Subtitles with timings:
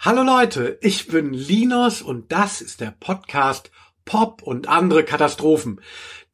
[0.00, 3.72] Hallo Leute, ich bin Linus und das ist der Podcast
[4.04, 5.80] Pop und andere Katastrophen.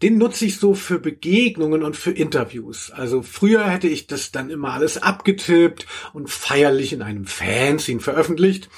[0.02, 2.90] Den nutze ich so für Begegnungen und für Interviews.
[2.90, 8.69] Also früher hätte ich das dann immer alles abgetippt und feierlich in einem Fanzine veröffentlicht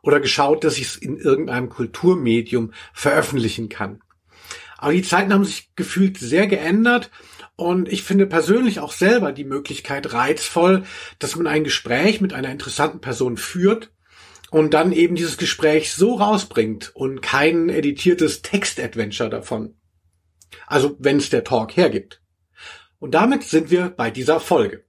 [0.00, 4.00] oder geschaut, dass ich es in irgendeinem Kulturmedium veröffentlichen kann.
[4.78, 7.10] Aber die Zeiten haben sich gefühlt sehr geändert
[7.56, 10.84] und ich finde persönlich auch selber die Möglichkeit reizvoll,
[11.18, 13.90] dass man ein Gespräch mit einer interessanten Person führt
[14.50, 19.74] und dann eben dieses Gespräch so rausbringt und kein editiertes Text-Adventure davon.
[20.66, 22.20] Also wenn es der Talk hergibt.
[22.98, 24.84] Und damit sind wir bei dieser Folge.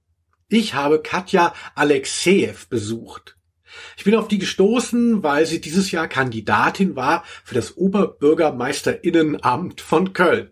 [0.48, 3.36] Ich habe Katja Alexejew besucht.
[3.96, 10.14] Ich bin auf die gestoßen, weil sie dieses Jahr Kandidatin war für das Oberbürgermeisterinnenamt von
[10.14, 10.50] Köln.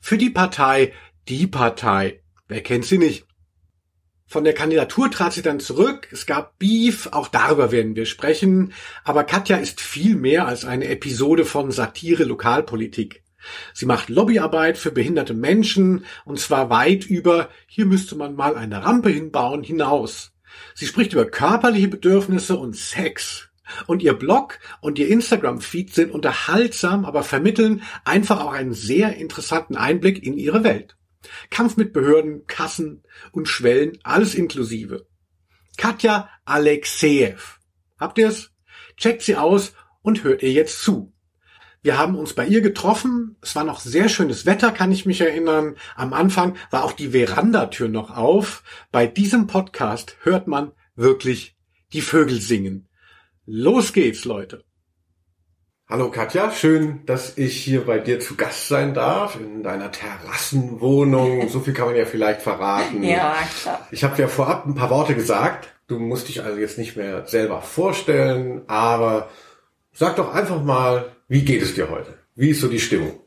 [0.00, 0.92] Für die Partei
[1.28, 2.22] Die Partei.
[2.48, 3.25] Wer kennt sie nicht?
[4.28, 6.08] Von der Kandidatur trat sie dann zurück.
[6.10, 8.72] Es gab Beef, auch darüber werden wir sprechen.
[9.04, 13.22] Aber Katja ist viel mehr als eine Episode von Satire Lokalpolitik.
[13.72, 18.84] Sie macht Lobbyarbeit für behinderte Menschen und zwar weit über, hier müsste man mal eine
[18.84, 20.32] Rampe hinbauen, hinaus.
[20.74, 23.48] Sie spricht über körperliche Bedürfnisse und Sex.
[23.86, 29.76] Und ihr Blog und ihr Instagram-Feed sind unterhaltsam, aber vermitteln einfach auch einen sehr interessanten
[29.76, 30.96] Einblick in ihre Welt.
[31.50, 35.06] Kampf mit Behörden, Kassen und Schwellen, alles inklusive.
[35.76, 37.38] Katja Alexejew.
[37.98, 38.50] Habt ihr's?
[38.96, 41.12] Checkt sie aus und hört ihr jetzt zu.
[41.82, 43.36] Wir haben uns bei ihr getroffen.
[43.42, 45.76] Es war noch sehr schönes Wetter, kann ich mich erinnern.
[45.94, 48.64] Am Anfang war auch die Verandatür noch auf.
[48.90, 51.56] Bei diesem Podcast hört man wirklich
[51.92, 52.88] die Vögel singen.
[53.44, 54.64] Los geht's, Leute.
[55.88, 61.48] Hallo Katja, schön, dass ich hier bei dir zu Gast sein darf, in deiner Terrassenwohnung.
[61.48, 63.04] So viel kann man ja vielleicht verraten.
[63.04, 63.86] Ja, klar.
[63.92, 65.68] Ich habe ja vorab ein paar Worte gesagt.
[65.86, 69.28] Du musst dich also jetzt nicht mehr selber vorstellen, aber
[69.92, 72.18] sag doch einfach mal, wie geht es dir heute?
[72.34, 73.20] Wie ist so die Stimmung?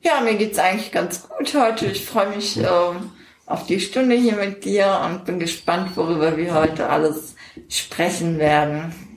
[0.00, 1.84] Ja, mir geht's eigentlich ganz gut heute.
[1.88, 3.10] Ich freue mich ähm,
[3.44, 7.34] auf die Stunde hier mit dir und bin gespannt, worüber wir heute alles
[7.68, 9.09] sprechen werden.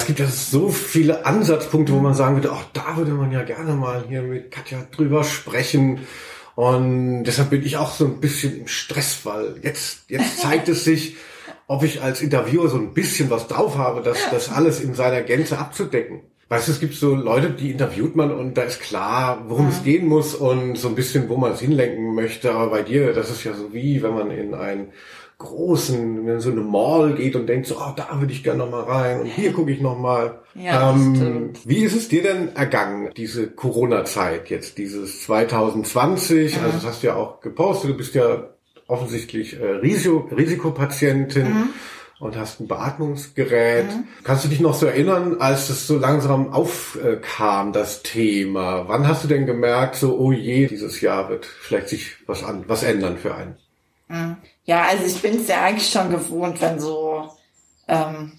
[0.00, 3.42] Es gibt ja so viele Ansatzpunkte, wo man sagen würde, ach, da würde man ja
[3.42, 6.00] gerne mal hier mit Katja drüber sprechen.
[6.54, 10.84] Und deshalb bin ich auch so ein bisschen im Stress, weil jetzt, jetzt zeigt es
[10.84, 11.16] sich,
[11.66, 15.20] ob ich als Interviewer so ein bisschen was drauf habe, das, das alles in seiner
[15.20, 16.22] Gänze abzudecken.
[16.48, 19.72] Weißt du, es gibt so Leute, die interviewt man und da ist klar, worum ja.
[19.72, 22.52] es gehen muss und so ein bisschen, wo man es hinlenken möchte.
[22.52, 24.92] Aber bei dir, das ist ja so wie, wenn man in ein
[25.40, 28.70] großen, wenn so eine Mall geht und denkt so, oh, da würde ich gerne noch
[28.70, 30.36] mal rein und hier gucke ich noch mal.
[30.52, 36.56] Ja, ähm, wie ist es dir denn ergangen, diese Corona-Zeit jetzt, dieses 2020?
[36.56, 36.64] Mhm.
[36.64, 38.48] Also das hast du ja auch gepostet, du bist ja
[38.88, 41.48] offensichtlich äh, Risiko, Risikopatientin.
[41.48, 41.68] Mhm.
[42.18, 43.86] Und hast ein Beatmungsgerät.
[43.86, 44.04] Mhm.
[44.24, 48.88] Kannst du dich noch so erinnern, als es so langsam aufkam, das Thema?
[48.88, 52.64] Wann hast du denn gemerkt, so, oh je, dieses Jahr wird vielleicht sich was an,
[52.66, 53.56] was ändern für einen?
[54.08, 54.36] Mhm.
[54.70, 57.28] Ja, also ich bin es ja eigentlich schon gewohnt, wenn so
[57.88, 58.38] ähm,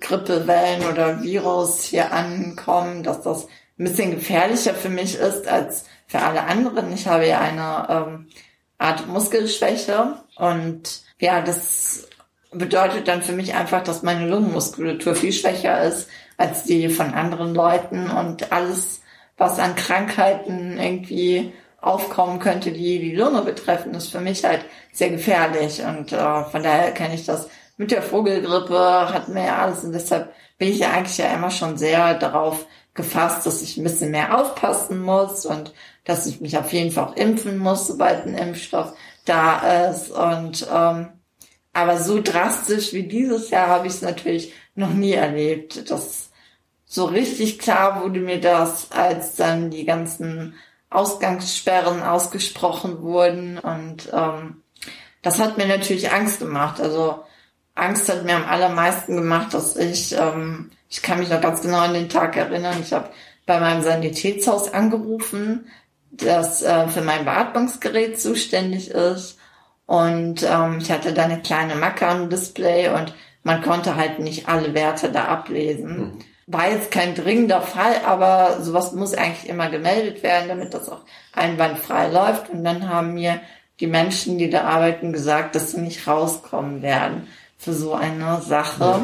[0.00, 3.44] Grippewellen oder Virus hier ankommen, dass das
[3.78, 6.92] ein bisschen gefährlicher für mich ist als für alle anderen.
[6.92, 8.28] Ich habe ja eine ähm,
[8.78, 12.08] Art Muskelschwäche und ja, das
[12.50, 16.08] bedeutet dann für mich einfach, dass meine Lungenmuskulatur viel schwächer ist
[16.38, 19.00] als die von anderen Leuten und alles,
[19.36, 25.10] was an Krankheiten irgendwie aufkommen könnte, die die Lunge betreffen, ist für mich halt sehr
[25.10, 25.82] gefährlich.
[25.82, 29.84] Und äh, von daher kenne ich das mit der Vogelgrippe, hatten wir ja alles.
[29.84, 33.84] Und deshalb bin ich ja eigentlich ja immer schon sehr darauf gefasst, dass ich ein
[33.84, 38.26] bisschen mehr aufpassen muss und dass ich mich auf jeden Fall auch impfen muss, sobald
[38.26, 38.94] ein Impfstoff
[39.24, 40.10] da ist.
[40.10, 41.08] Und ähm,
[41.72, 45.90] aber so drastisch wie dieses Jahr habe ich es natürlich noch nie erlebt.
[45.90, 46.30] Das
[46.84, 50.54] so richtig klar wurde mir das, als dann die ganzen
[50.94, 53.58] Ausgangssperren ausgesprochen wurden.
[53.58, 54.62] Und ähm,
[55.22, 56.80] das hat mir natürlich Angst gemacht.
[56.80, 57.22] Also
[57.74, 61.78] Angst hat mir am allermeisten gemacht, dass ich, ähm, ich kann mich noch ganz genau
[61.78, 63.10] an den Tag erinnern, ich habe
[63.46, 65.66] bei meinem Sanitätshaus angerufen,
[66.10, 69.38] das äh, für mein Beatmungsgerät zuständig ist.
[69.86, 74.48] Und ähm, ich hatte da eine kleine Macke am Display und man konnte halt nicht
[74.48, 75.98] alle Werte da ablesen.
[75.98, 80.88] Mhm war jetzt kein dringender Fall, aber sowas muss eigentlich immer gemeldet werden, damit das
[80.88, 81.00] auch
[81.32, 82.50] einwandfrei läuft.
[82.50, 83.40] Und dann haben mir
[83.80, 87.28] die Menschen, die da arbeiten, gesagt, dass sie nicht rauskommen werden
[87.58, 89.00] für so eine Sache,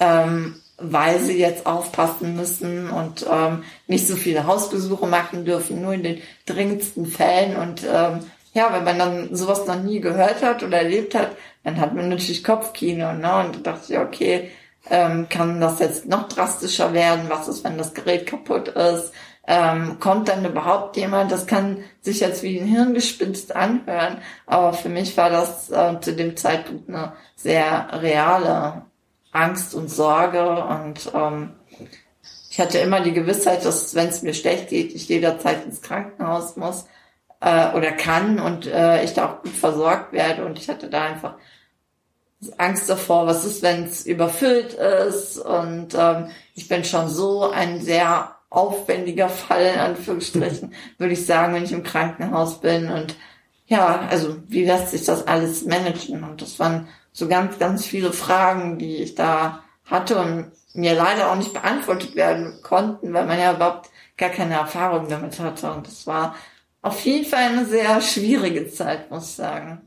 [0.00, 0.24] ja.
[0.24, 5.92] ähm, weil sie jetzt aufpassen müssen und ähm, nicht so viele Hausbesuche machen dürfen, nur
[5.92, 7.56] in den dringendsten Fällen.
[7.56, 8.20] Und ähm,
[8.52, 12.08] ja, wenn man dann sowas noch nie gehört hat oder erlebt hat, dann hat man
[12.08, 13.12] natürlich Kopfkino.
[13.12, 13.36] Ne?
[13.36, 14.50] Und da dachte ich, okay,
[14.90, 17.28] Ähm, kann das jetzt noch drastischer werden?
[17.28, 19.12] Was ist, wenn das Gerät kaputt ist?
[19.46, 21.30] Ähm, kommt dann überhaupt jemand?
[21.30, 26.14] Das kann sich jetzt wie ein Hirngespinst anhören, aber für mich war das äh, zu
[26.14, 28.86] dem Zeitpunkt eine sehr reale
[29.30, 31.50] Angst und Sorge und ähm,
[32.50, 36.56] ich hatte immer die Gewissheit, dass wenn es mir schlecht geht, ich jederzeit ins Krankenhaus
[36.56, 36.86] muss
[37.42, 40.44] äh, oder kann und äh, ich da auch gut versorgt werde.
[40.44, 41.34] Und ich hatte da einfach
[42.56, 45.38] Angst davor, was ist, wenn es überfüllt ist.
[45.38, 51.54] Und ähm, ich bin schon so ein sehr aufwendiger Fall in Anführungsstrichen, würde ich sagen,
[51.54, 52.90] wenn ich im Krankenhaus bin.
[52.90, 53.16] Und
[53.66, 56.22] ja, also wie lässt sich das alles managen?
[56.22, 61.30] Und das waren so ganz, ganz viele Fragen, die ich da hatte und mir leider
[61.30, 65.72] auch nicht beantwortet werden konnten, weil man ja überhaupt gar keine Erfahrung damit hatte.
[65.72, 66.34] Und das war
[66.82, 69.80] auf jeden Fall eine sehr schwierige Zeit, muss ich sagen.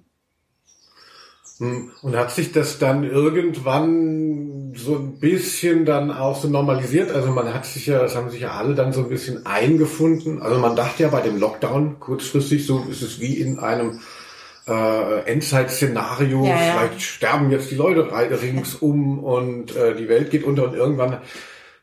[1.58, 1.92] Hm.
[2.02, 7.12] Und hat sich das dann irgendwann so ein bisschen dann auch so normalisiert?
[7.12, 10.42] Also man hat sich ja, das haben sich ja alle dann so ein bisschen eingefunden.
[10.42, 14.02] Also man dachte ja bei dem Lockdown kurzfristig, so ist es wie in einem
[14.68, 16.58] äh, Endzeit-Szenario, ja, ja.
[16.58, 18.10] vielleicht sterben jetzt die Leute
[18.42, 21.20] ringsum und äh, die Welt geht unter und irgendwann,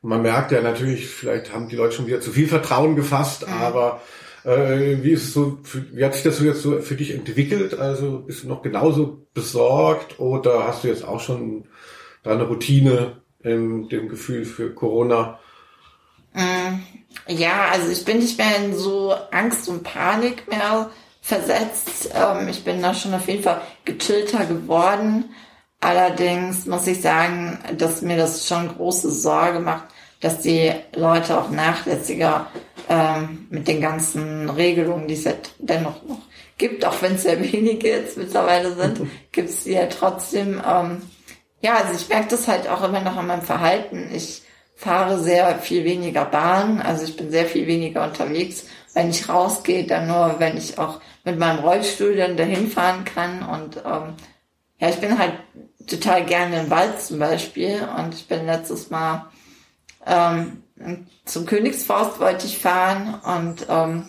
[0.03, 3.55] man merkt ja natürlich, vielleicht haben die Leute schon wieder zu viel Vertrauen gefasst, mhm.
[3.55, 4.01] aber
[4.45, 5.59] äh, wie ist es so,
[5.93, 7.79] wie hat sich das so jetzt so für dich entwickelt?
[7.79, 11.65] Also bist du noch genauso besorgt oder hast du jetzt auch schon
[12.23, 15.39] deine Routine in dem Gefühl für Corona?
[16.35, 16.81] Mm,
[17.29, 20.91] ja, also ich bin nicht mehr in so Angst und Panik mehr
[21.21, 22.11] versetzt.
[22.15, 25.27] Ähm, ich bin da schon auf jeden Fall gechillter geworden.
[25.81, 29.85] Allerdings muss ich sagen, dass mir das schon große Sorge macht,
[30.21, 32.47] dass die Leute auch nachlässiger
[32.89, 36.23] ähm, mit den ganzen Regelungen, die es ja dennoch noch
[36.59, 39.01] gibt, auch wenn es sehr wenige jetzt mittlerweile sind,
[39.33, 40.63] gibt es die ja trotzdem.
[40.67, 41.03] Ähm,
[41.61, 44.11] ja, also ich merke das halt auch immer noch an meinem Verhalten.
[44.15, 44.43] Ich
[44.77, 48.67] fahre sehr viel weniger Bahn, also ich bin sehr viel weniger unterwegs.
[48.95, 53.43] Wenn ich rausgehe, dann nur, wenn ich auch mit meinem Rollstuhl dann dahin fahren kann.
[53.43, 54.15] Und ähm,
[54.79, 55.35] ja, ich bin halt
[55.87, 57.81] total gerne im Wald zum Beispiel.
[57.97, 59.27] Und ich bin letztes Mal
[60.07, 60.62] ähm,
[61.25, 64.09] zum Königsforst wollte ich fahren und ähm,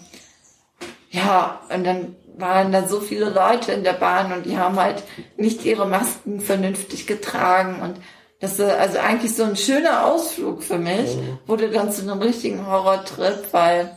[1.12, 5.04] ja, und dann waren da so viele Leute in der Bahn und die haben halt
[5.38, 7.98] nicht ihre Masken vernünftig getragen und
[8.40, 11.40] das ist also eigentlich so ein schöner Ausflug für mich, mhm.
[11.46, 13.96] wurde dann zu einem richtigen Horrortrip, weil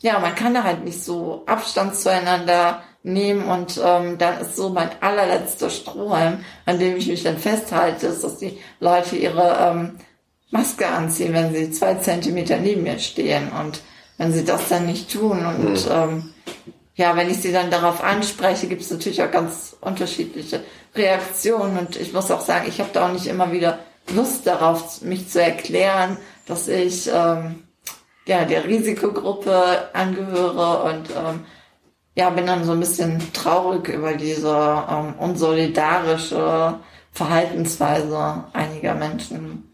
[0.00, 4.68] ja, man kann da halt nicht so Abstand zueinander nehmen und ähm, dann ist so
[4.68, 9.98] mein allerletzter Strohhalm, an dem ich mich dann festhalte, ist, dass die Leute ihre ähm,
[10.50, 13.50] Maske anziehen, wenn sie zwei Zentimeter neben mir stehen.
[13.52, 13.80] Und
[14.18, 15.90] wenn sie das dann nicht tun und mhm.
[15.90, 16.34] ähm,
[16.94, 20.62] ja, wenn ich sie dann darauf anspreche, gibt es natürlich auch ganz unterschiedliche
[20.94, 21.78] Reaktionen.
[21.78, 23.78] Und ich muss auch sagen, ich habe da auch nicht immer wieder
[24.14, 27.64] Lust darauf, mich zu erklären, dass ich ähm,
[28.26, 31.46] ja der Risikogruppe angehöre und ähm,
[32.16, 36.80] ja, bin dann so ein bisschen traurig über diese ähm, unsolidarische
[37.12, 39.69] Verhaltensweise einiger Menschen.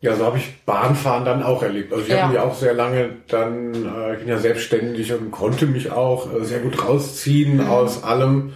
[0.00, 1.92] Ja, so habe ich Bahnfahren dann auch erlebt.
[1.92, 2.22] Also ich ja.
[2.22, 6.32] habe mich auch sehr lange dann, äh, ich bin ja selbstständig und konnte mich auch
[6.32, 7.68] äh, sehr gut rausziehen mhm.
[7.68, 8.52] aus allem.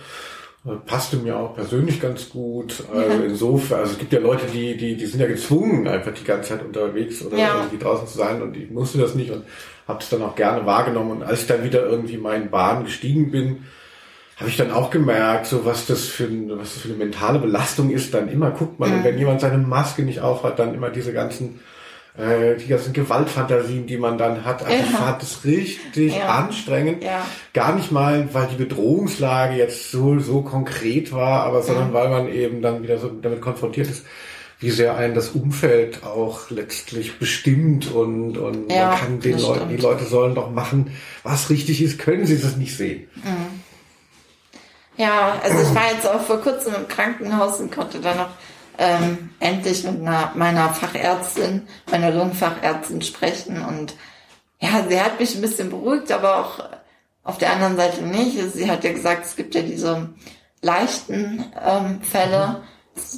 [0.65, 2.85] Äh, passte mir auch persönlich ganz gut.
[2.94, 3.25] Also ja.
[3.25, 6.50] insofern, also es gibt ja Leute, die, die, die sind ja gezwungen, einfach die ganze
[6.50, 7.57] Zeit unterwegs oder ja.
[7.57, 9.45] irgendwie draußen zu sein und ich musste das nicht und
[9.88, 11.11] habe es dann auch gerne wahrgenommen.
[11.11, 13.64] Und als ich dann wieder irgendwie meinen Bahn gestiegen bin,
[14.37, 17.91] habe ich dann auch gemerkt, so was das für was das für eine mentale Belastung
[17.91, 18.15] ist.
[18.15, 19.05] Dann immer guckt man, mhm.
[19.05, 21.61] wenn jemand seine Maske nicht aufhat, dann immer diese ganzen
[22.17, 24.62] äh, die ganzen Gewaltfantasien, die man dann hat.
[24.62, 24.85] Also ja.
[24.85, 26.29] ich fand das richtig ja.
[26.29, 27.03] anstrengend.
[27.03, 27.25] Ja.
[27.55, 31.95] Gar nicht mal, weil die Bedrohungslage jetzt so so konkret war, aber sondern mhm.
[31.95, 34.05] weil man eben dann wieder so damit konfrontiert ist,
[34.62, 39.69] wie sehr einen das Umfeld auch letztlich bestimmt und, und ja, man kann den Leuten,
[39.71, 40.93] die Leute sollen doch machen,
[41.25, 43.09] was richtig ist, können sie das nicht sehen.
[43.17, 43.51] Mhm.
[44.96, 48.28] Ja, also ich war jetzt auch vor kurzem im Krankenhaus und konnte dann noch
[48.78, 53.94] ähm, endlich mit einer, meiner Fachärztin, meiner Lungenfachärztin sprechen und
[54.61, 56.64] ja, sie hat mich ein bisschen beruhigt, aber auch
[57.25, 58.38] auf der anderen Seite nicht.
[58.52, 60.11] Sie hat ja gesagt, es gibt ja diese
[60.61, 62.62] leichten ähm, Fälle.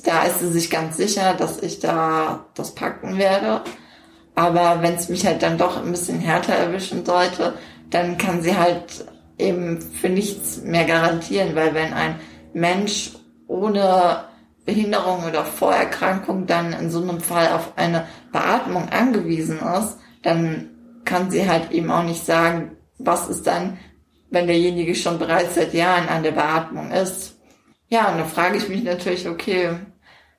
[0.04, 3.62] Da ist sie sich ganz sicher, dass ich da das packen werde.
[4.34, 7.54] Aber wenn es mich halt dann doch ein bisschen härter erwischen sollte,
[7.90, 9.06] dann kann sie halt
[9.38, 12.20] eben für nichts mehr garantieren, weil wenn ein
[12.52, 13.12] Mensch
[13.46, 14.24] ohne
[14.64, 20.70] Behinderung oder Vorerkrankung dann in so einem Fall auf eine Beatmung angewiesen ist, dann
[21.04, 23.78] kann sie halt eben auch nicht sagen, was ist dann,
[24.30, 27.36] wenn derjenige schon bereits seit Jahren an der Beatmung ist.
[27.88, 29.76] Ja, und dann frage ich mich natürlich, okay,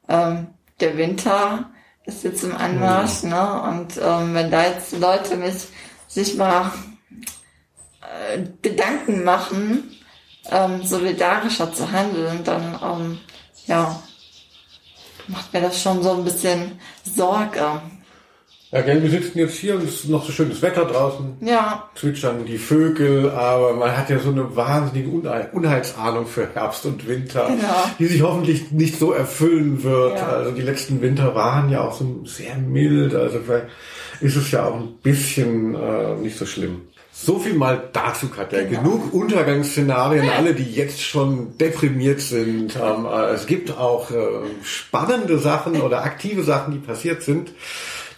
[0.09, 0.47] ähm,
[0.79, 1.69] der Winter
[2.05, 3.29] ist jetzt im Anmarsch, mhm.
[3.29, 3.61] ne?
[3.61, 5.67] Und ähm, wenn da jetzt Leute mich
[6.07, 6.71] sich mal
[8.33, 9.91] äh, Gedanken machen,
[10.51, 13.17] ähm, solidarischer zu handeln, dann ähm,
[13.67, 14.01] ja,
[15.27, 17.81] macht mir das schon so ein bisschen Sorge.
[18.71, 21.37] Ja, gell, wir sitzen jetzt hier und es ist noch so schönes Wetter draußen.
[21.39, 21.89] Ja.
[21.95, 25.09] Zwitschern die Vögel, aber man hat ja so eine wahnsinnige
[25.53, 27.85] Unheilsahnung für Herbst und Winter, genau.
[27.99, 30.17] die sich hoffentlich nicht so erfüllen wird.
[30.17, 30.27] Ja.
[30.27, 33.67] Also die letzten Winter waren ja auch so sehr mild, also vielleicht
[34.19, 36.81] ist es ja auch ein bisschen äh, nicht so schlimm.
[37.17, 38.63] So viel mal dazu, Katja.
[38.63, 38.81] Genau.
[38.81, 42.75] Genug Untergangsszenarien, alle, die jetzt schon deprimiert sind.
[42.75, 44.17] Ähm, äh, es gibt auch äh,
[44.63, 47.53] spannende Sachen oder aktive Sachen, die passiert sind.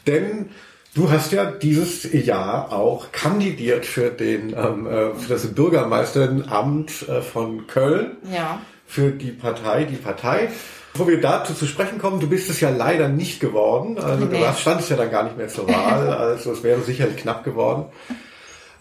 [0.07, 0.49] Denn
[0.95, 7.21] du hast ja dieses Jahr auch kandidiert für den ähm, äh, für das Bürgermeisteramt äh,
[7.21, 8.17] von Köln.
[8.33, 8.61] Ja.
[8.87, 10.49] Für die Partei, die Partei.
[10.93, 13.99] Bevor wir dazu zu sprechen kommen, du bist es ja leider nicht geworden.
[13.99, 14.39] Also nee.
[14.39, 16.09] du standest ja dann gar nicht mehr zur Wahl.
[16.17, 17.85] Also es wäre sicherlich knapp geworden.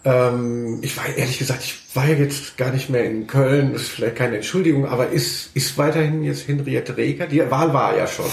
[0.07, 3.73] Ähm, ich war ehrlich gesagt, ich war ja jetzt gar nicht mehr in Köln.
[3.73, 7.27] Das ist vielleicht keine Entschuldigung, aber ist, ist weiterhin jetzt Henriette Reker?
[7.27, 8.29] Die Wahl war ja schon.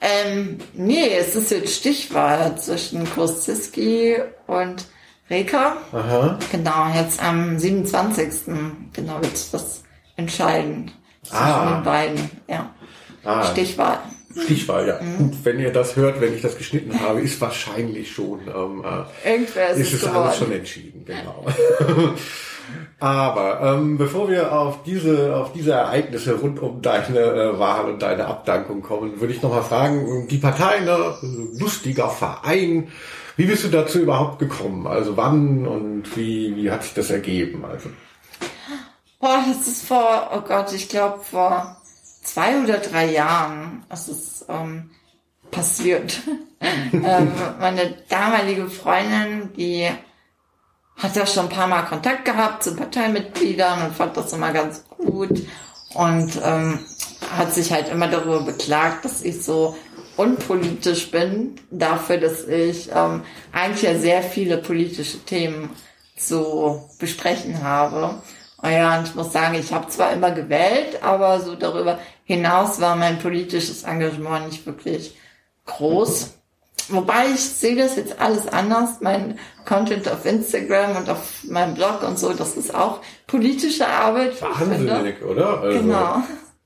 [0.00, 4.16] Ähm, nee, es ist jetzt Stichwahl zwischen Kosziski
[4.48, 4.86] und
[5.28, 5.76] Reker.
[5.92, 6.38] Aha.
[6.50, 8.52] Genau, jetzt am 27.
[8.92, 9.84] genau wird das
[10.16, 10.90] entscheiden.
[11.22, 11.74] Zwischen ah.
[11.76, 12.74] den beiden, ja.
[13.22, 13.44] Ah.
[13.44, 14.00] Stichwahl.
[14.36, 15.00] Stichwahl, ja.
[15.00, 15.18] Mhm.
[15.18, 19.30] Gut, wenn ihr das hört, wenn ich das geschnitten habe, ist wahrscheinlich schon, ähm, äh,
[19.32, 21.44] Irgendwer ist, ist es alles schon entschieden, genau.
[23.00, 28.02] Aber ähm, bevor wir auf diese, auf diese Ereignisse rund um deine äh, Wahl und
[28.02, 31.14] deine Abdankung kommen, würde ich nochmal fragen, die Partei, ne,
[31.58, 32.88] lustiger Verein,
[33.36, 34.86] wie bist du dazu überhaupt gekommen?
[34.86, 37.64] Also wann und wie, wie hat sich das ergeben?
[37.64, 37.88] Also
[39.18, 41.79] Boah, das ist vor, oh Gott, ich glaube vor
[42.22, 43.84] zwei oder drei Jahren.
[43.88, 44.90] Das ist ähm,
[45.50, 46.20] passiert.
[46.92, 49.88] ähm, meine damalige Freundin, die
[50.96, 54.84] hat ja schon ein paar Mal Kontakt gehabt zu Parteimitgliedern und fand das immer ganz
[54.98, 55.46] gut
[55.94, 56.78] und ähm,
[57.36, 59.76] hat sich halt immer darüber beklagt, dass ich so
[60.16, 63.22] unpolitisch bin, dafür, dass ich ähm,
[63.52, 65.70] eigentlich ja sehr viele politische Themen
[66.16, 68.22] zu besprechen habe.
[68.62, 72.80] Und ja, und ich muss sagen, ich habe zwar immer gewählt, aber so darüber hinaus
[72.80, 75.16] war mein politisches Engagement nicht wirklich
[75.66, 76.34] groß.
[76.88, 79.00] Wobei ich sehe das jetzt alles anders.
[79.00, 84.40] Mein Content auf Instagram und auf meinem Blog und so, das ist auch politische Arbeit.
[84.42, 85.60] Wahnsinnig, oder?
[85.60, 85.78] Also.
[85.78, 86.22] Genau.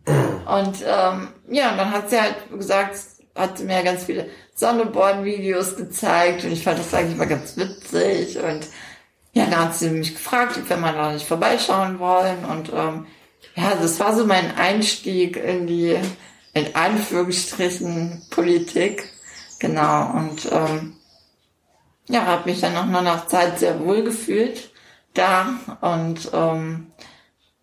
[0.06, 2.96] Und ähm, ja, und dann hat sie halt gesagt,
[3.34, 8.38] hat sie mir ganz viele Sonneborn-Videos gezeigt und ich fand das eigentlich mal ganz witzig
[8.38, 8.66] und
[9.34, 13.06] ja, dann hat sie mich gefragt, ob wir mal da nicht vorbeischauen wollen und ähm,
[13.56, 15.96] ja, das war so mein Einstieg in die,
[16.54, 19.10] in Anführungsstrichen, Politik.
[19.60, 20.96] Genau, und ähm,
[22.08, 24.70] ja, habe mich dann nach einer Zeit sehr wohl gefühlt
[25.14, 26.92] da und ähm,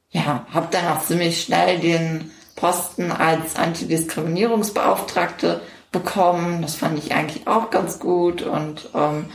[0.09, 5.61] ja, habe dann auch ziemlich schnell den Posten als Antidiskriminierungsbeauftragte
[5.91, 6.61] bekommen.
[6.61, 9.25] Das fand ich eigentlich auch ganz gut und ähm,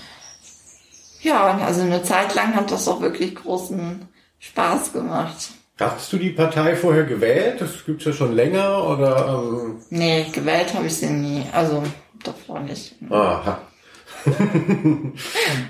[1.26, 5.50] ja, also eine Zeit lang hat das auch wirklich großen Spaß gemacht.
[5.78, 7.60] Hast du die Partei vorher gewählt?
[7.60, 9.42] Das gibt's ja schon länger oder?
[9.44, 11.44] Ähm nee, gewählt habe ich sie nie.
[11.52, 11.82] Also
[12.22, 12.94] davor nicht.
[13.10, 13.58] Aha.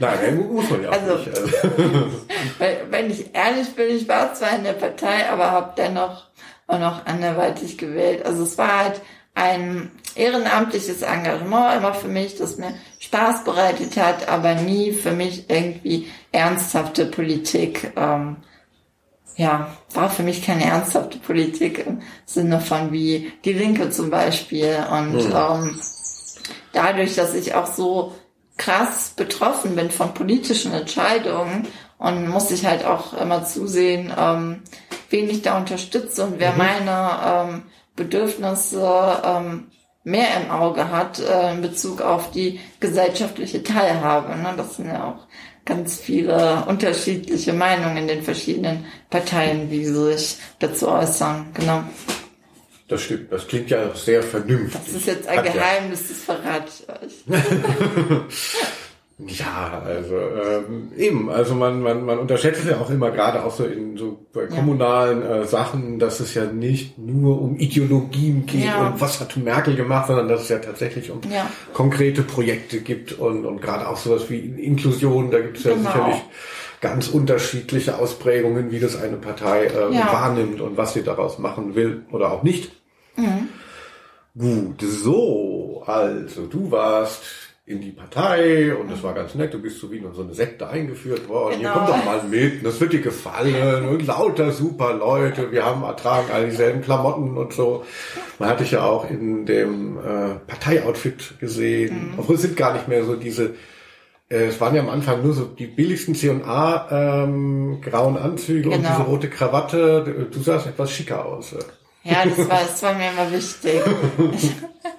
[0.01, 1.29] Nein, muss man ja also, nicht.
[1.29, 1.51] Also.
[2.91, 6.27] wenn ich ehrlich bin, ich war zwar in der Partei, aber habe dennoch
[6.69, 8.25] auch noch anderweitig gewählt.
[8.25, 9.01] Also es war halt
[9.35, 15.49] ein ehrenamtliches Engagement immer für mich, das mir Spaß bereitet hat, aber nie für mich
[15.49, 17.93] irgendwie ernsthafte Politik.
[17.97, 18.37] Ähm,
[19.37, 24.85] ja, war für mich keine ernsthafte Politik im Sinne von wie die Linke zum Beispiel.
[24.91, 25.35] Und mhm.
[25.35, 25.81] ähm,
[26.73, 28.15] dadurch, dass ich auch so
[28.57, 31.69] krass betroffen bin von politischen Entscheidungen
[31.99, 34.63] und muss ich halt auch immer zusehen, ähm,
[35.11, 36.59] wen ich da unterstütze und wer mhm.
[36.59, 37.63] meine ähm,
[37.95, 39.67] Bedürfnisse ähm,
[40.07, 44.37] mehr im Auge hat äh, in Bezug auf die gesellschaftliche Teilhabe.
[44.37, 44.55] Ne?
[44.57, 45.27] Das sind ja auch
[45.65, 51.47] ganz viele unterschiedliche Meinungen in den verschiedenen Parteien, wie sie sich dazu äußern.
[51.55, 51.83] Genau.
[52.87, 54.81] Das stimmt, das klingt ja sehr vernünftig.
[54.85, 56.07] Das ist jetzt ein Hat Geheimnis, ja.
[56.09, 58.23] das verrate ich euch.
[59.19, 63.65] Ja, also ähm, eben, also man, man, man unterschätzt ja auch immer gerade auch so
[63.65, 68.87] in so bei kommunalen äh, Sachen, dass es ja nicht nur um Ideologien geht ja.
[68.87, 71.51] und was hat Merkel gemacht, sondern dass es ja tatsächlich um ja.
[71.73, 75.91] konkrete Projekte gibt und, und gerade auch sowas wie Inklusion, da gibt es ja genau.
[75.91, 76.23] sicherlich
[76.83, 80.13] ganz unterschiedliche Ausprägungen, wie das eine Partei äh, ja.
[80.13, 82.71] wahrnimmt und was sie daraus machen will oder auch nicht.
[83.17, 83.49] Mhm.
[84.39, 87.23] Gut, so, also du warst
[87.69, 90.35] in die Partei und das war ganz nett, du bist so wie in so eine
[90.35, 91.59] Sekte eingeführt worden.
[91.59, 91.75] Hier Genau.
[91.75, 96.29] komm doch mal mit, das wird dir gefallen und lauter super Leute, wir haben ertragen
[96.33, 97.85] all dieselben Klamotten und so.
[98.39, 102.19] Man hat dich ja auch in dem äh, Parteioutfit gesehen, Mhm.
[102.19, 103.55] obwohl es sind gar nicht mehr so diese
[104.29, 108.77] äh, es waren ja am Anfang nur so die billigsten C&A ähm, grauen Anzüge und
[108.77, 108.89] Genau.
[108.91, 110.05] diese rote Krawatte.
[110.05, 111.53] Du, du sahst etwas schicker aus.
[111.53, 111.59] äh.
[112.05, 113.81] Ja, das war, das war mir immer wichtig.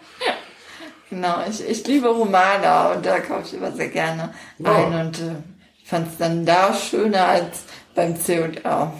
[1.10, 4.76] genau, ich, ich liebe Humana und da kaufe ich immer sehr gerne Ja.
[4.76, 5.36] ein und äh,
[5.86, 7.64] fand es dann da schöner als
[7.96, 8.92] beim C&A.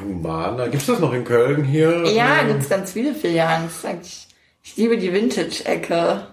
[0.00, 0.68] Humana.
[0.68, 2.04] Gibt's das noch in Köln hier?
[2.06, 3.68] Ja, Ähm, gibt's ganz viele Filialen.
[3.84, 4.28] Eigentlich,
[4.62, 6.28] ich liebe die Vintage-Ecke.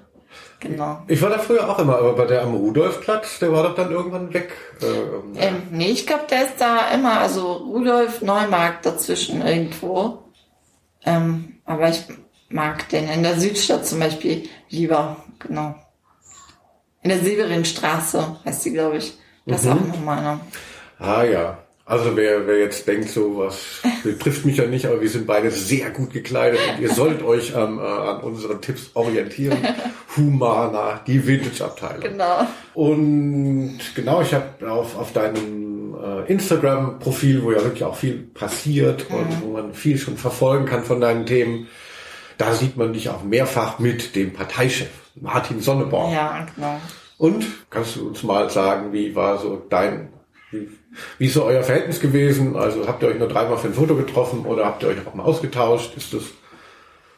[0.59, 1.01] Genau.
[1.07, 3.91] Ich war da früher auch immer, aber bei der am Rudolfplatz, der war doch dann
[3.91, 4.51] irgendwann weg.
[4.81, 10.19] Äh, Ähm, nee, ich glaube, der ist da immer, also Rudolf Neumarkt dazwischen irgendwo.
[11.05, 12.03] Ähm, aber ich
[12.49, 15.75] mag den in der Südstadt zum Beispiel lieber, genau.
[17.01, 19.13] In der Severinstraße heißt die, glaube ich.
[19.45, 20.39] Das ist auch nochmal eine.
[20.99, 21.57] ah ja.
[21.85, 25.49] Also wer, wer jetzt denkt, so was betrifft mich ja nicht, aber wir sind beide
[25.49, 29.57] sehr gut gekleidet und ihr sollt euch ähm, äh, an unseren Tipps orientieren.
[30.15, 32.01] Humana, die Vintage-Abteilung.
[32.01, 32.45] Genau.
[32.75, 39.07] Und genau, ich habe auf, auf deinem äh, Instagram-Profil, wo ja wirklich auch viel passiert
[39.09, 41.67] und wo man viel schon verfolgen kann von deinen Themen,
[42.39, 46.13] da sieht man dich auch mehrfach mit dem Parteichef Martin Sonneborn.
[46.13, 46.79] Ja, genau.
[47.17, 50.07] Und kannst du uns mal sagen, wie war so dein,
[50.49, 50.69] wie,
[51.17, 52.55] wie ist so euer Verhältnis gewesen?
[52.55, 55.13] Also habt ihr euch nur dreimal für ein Foto getroffen oder habt ihr euch auch
[55.13, 55.97] mal ausgetauscht?
[55.97, 56.23] Ist das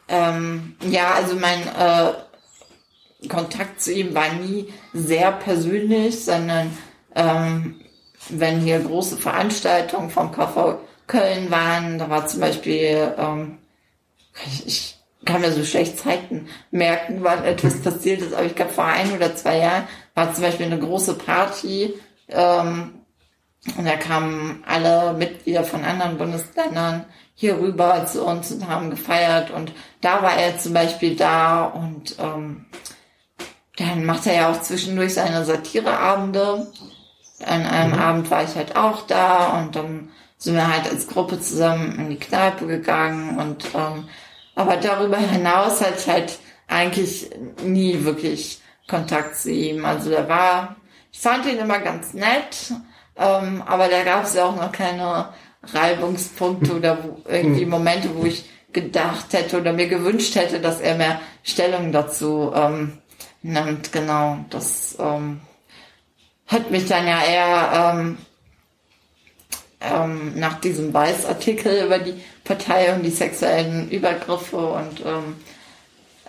[0.08, 6.76] Ähm, ja, also mein äh, Kontakt zu ihm war nie sehr persönlich, sondern
[7.14, 7.80] ähm,
[8.28, 13.58] wenn hier große Veranstaltungen vom KV Köln waren, da war zum Beispiel, ähm,
[14.46, 18.72] ich, ich kann mir so schlecht Zeiten merken, wann etwas passiert ist, aber ich glaube
[18.72, 21.94] vor ein oder zwei Jahren war zum Beispiel eine große Party
[22.28, 22.94] ähm,
[23.76, 27.04] und da kamen alle Mitglieder von anderen Bundesländern
[27.34, 29.50] hier rüber zu uns und haben gefeiert.
[29.50, 32.66] Und da war er zum Beispiel da und ähm,
[33.76, 36.66] dann macht er ja auch zwischendurch seine Satireabende.
[37.44, 41.40] An einem Abend war ich halt auch da und dann sind wir halt als Gruppe
[41.40, 44.08] zusammen in die Kneipe gegangen und ähm,
[44.54, 46.38] aber darüber hinaus hatte ich halt
[46.68, 47.30] eigentlich
[47.64, 49.84] nie wirklich Kontakt zu ihm.
[49.84, 50.76] Also der war,
[51.12, 52.72] ich fand ihn immer ganz nett,
[53.16, 55.28] ähm, aber da gab es ja auch noch keine
[55.62, 60.96] Reibungspunkte oder wo, irgendwie Momente, wo ich gedacht hätte oder mir gewünscht hätte, dass er
[60.96, 62.98] mehr Stellung dazu ähm,
[63.42, 63.92] nimmt.
[63.92, 65.40] Genau, das ähm,
[66.46, 68.18] hat mich dann ja eher ähm,
[69.82, 75.36] ähm, nach diesem Weißartikel über die Partei und die sexuellen Übergriffe und ähm,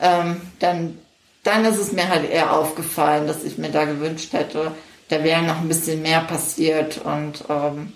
[0.02, 0.98] ähm, dann,
[1.44, 4.72] dann ist es mir halt eher aufgefallen, dass ich mir da gewünscht hätte,
[5.10, 7.94] da wäre noch ein bisschen mehr passiert und ähm,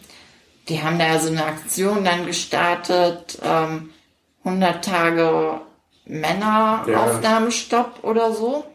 [0.70, 3.92] die haben da ja so eine Aktion dann gestartet, ähm,
[4.44, 5.62] 100 Tage
[6.06, 8.66] Männeraufnahmestopp oder so.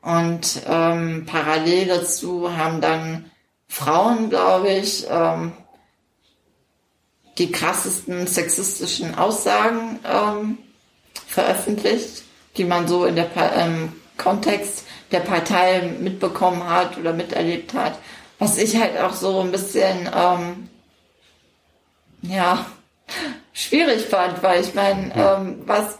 [0.00, 3.30] Und ähm, parallel dazu haben dann
[3.66, 5.52] Frauen, glaube ich, ähm,
[7.38, 10.58] die krassesten sexistischen Aussagen ähm,
[11.26, 12.24] veröffentlicht,
[12.56, 13.28] die man so in der
[13.64, 17.98] im Kontext der Partei mitbekommen hat oder miterlebt hat.
[18.38, 20.68] Was ich halt auch so ein bisschen ähm,
[22.22, 22.66] ja
[23.52, 25.98] schwierig fand, weil ich meine, ähm, was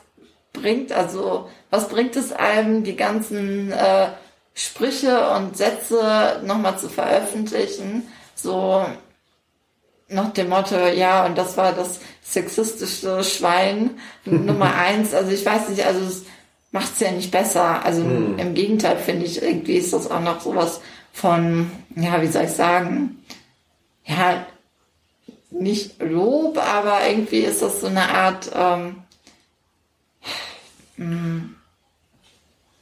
[0.52, 4.08] bringt also was bringt es einem, die ganzen äh,
[4.54, 8.84] Sprüche und Sätze nochmal zu veröffentlichen, so
[10.08, 13.90] nach dem Motto, ja, und das war das sexistische Schwein
[14.24, 15.14] Nummer eins.
[15.14, 16.24] Also ich weiß nicht, also es
[16.72, 17.84] macht's ja nicht besser.
[17.84, 20.80] Also im Gegenteil finde ich, irgendwie ist das auch noch sowas
[21.12, 23.22] von, ja, wie soll ich sagen,
[24.04, 24.46] ja,
[25.50, 28.96] nicht Lob, aber irgendwie ist das so eine Art, ähm,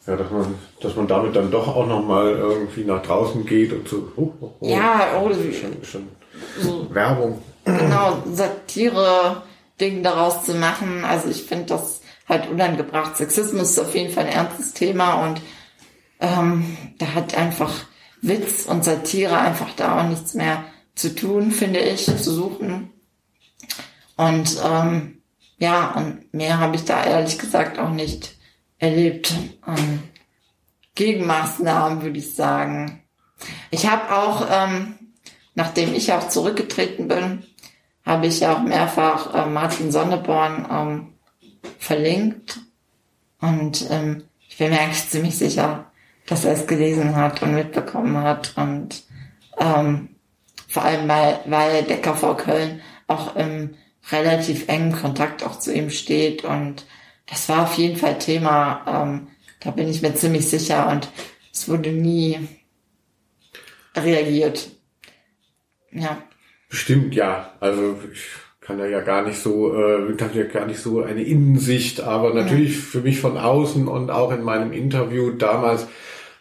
[0.06, 3.88] Ja, dass man, dass man damit dann doch auch nochmal irgendwie nach draußen geht und
[3.88, 4.12] so.
[4.16, 4.68] Oh, oh, oh.
[4.68, 6.08] Ja, oh, schon, schon
[6.60, 7.42] so Werbung.
[7.64, 11.04] genau, Satire-Ding daraus zu machen.
[11.04, 13.16] Also ich finde das halt unangebracht.
[13.16, 15.40] Sexismus ist auf jeden Fall ein ernstes Thema und
[16.20, 17.72] ähm, da hat einfach
[18.22, 22.90] Witz und Satire einfach da auch nichts mehr zu tun, finde ich, zu suchen.
[24.16, 25.22] Und ähm,
[25.58, 28.36] ja, und mehr habe ich da ehrlich gesagt auch nicht
[28.78, 29.34] erlebt.
[29.66, 30.02] Ähm,
[30.94, 33.02] Gegenmaßnahmen würde ich sagen.
[33.70, 34.94] Ich habe auch, ähm,
[35.56, 37.42] nachdem ich auch zurückgetreten bin,
[38.04, 41.14] habe ich auch mehrfach äh, Martin Sonneborn ähm,
[41.78, 42.60] verlinkt.
[43.40, 45.90] Und ähm, ich bin mir eigentlich ziemlich sicher,
[46.26, 48.52] dass er es gelesen hat und mitbekommen hat.
[48.56, 49.02] Und
[49.58, 50.10] ähm,
[50.68, 53.74] vor allem, weil, weil der KV Köln auch im
[54.12, 56.44] relativ engen Kontakt auch zu ihm steht.
[56.44, 56.86] Und
[57.26, 58.84] das war auf jeden Fall Thema.
[58.86, 59.28] Ähm,
[59.60, 60.88] da bin ich mir ziemlich sicher.
[60.88, 61.08] Und
[61.52, 62.46] es wurde nie
[63.96, 64.75] reagiert.
[65.98, 66.18] Ja.
[66.68, 67.52] Bestimmt, ja.
[67.60, 68.26] Also ich
[68.60, 72.34] kann da ja gar nicht so, äh, kann ja gar nicht so eine Innensicht, aber
[72.34, 72.82] natürlich ja.
[72.82, 75.86] für mich von außen und auch in meinem Interview damals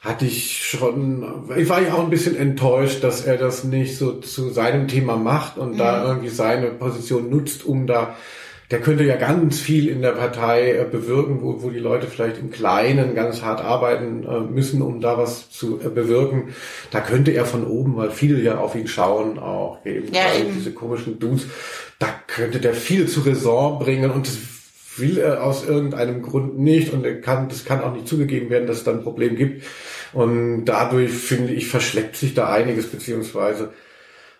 [0.01, 4.13] hatte ich schon, ich war ja auch ein bisschen enttäuscht, dass er das nicht so
[4.13, 5.77] zu seinem Thema macht und mhm.
[5.77, 8.15] da irgendwie seine Position nutzt, um da
[8.71, 12.39] der könnte ja ganz viel in der Partei äh, bewirken, wo, wo die Leute vielleicht
[12.39, 16.55] im Kleinen ganz hart arbeiten äh, müssen, um da was zu äh, bewirken.
[16.91, 20.55] Da könnte er von oben, weil viele ja auf ihn schauen, auch eben, ja, eben.
[20.55, 21.45] diese komischen Dudes,
[21.99, 24.37] da könnte der viel zu Raison bringen und das
[24.97, 28.65] will er aus irgendeinem Grund nicht und er kann, das kann auch nicht zugegeben werden,
[28.65, 29.63] dass es da ein Problem gibt.
[30.13, 33.73] Und dadurch, finde ich, verschleppt sich da einiges, beziehungsweise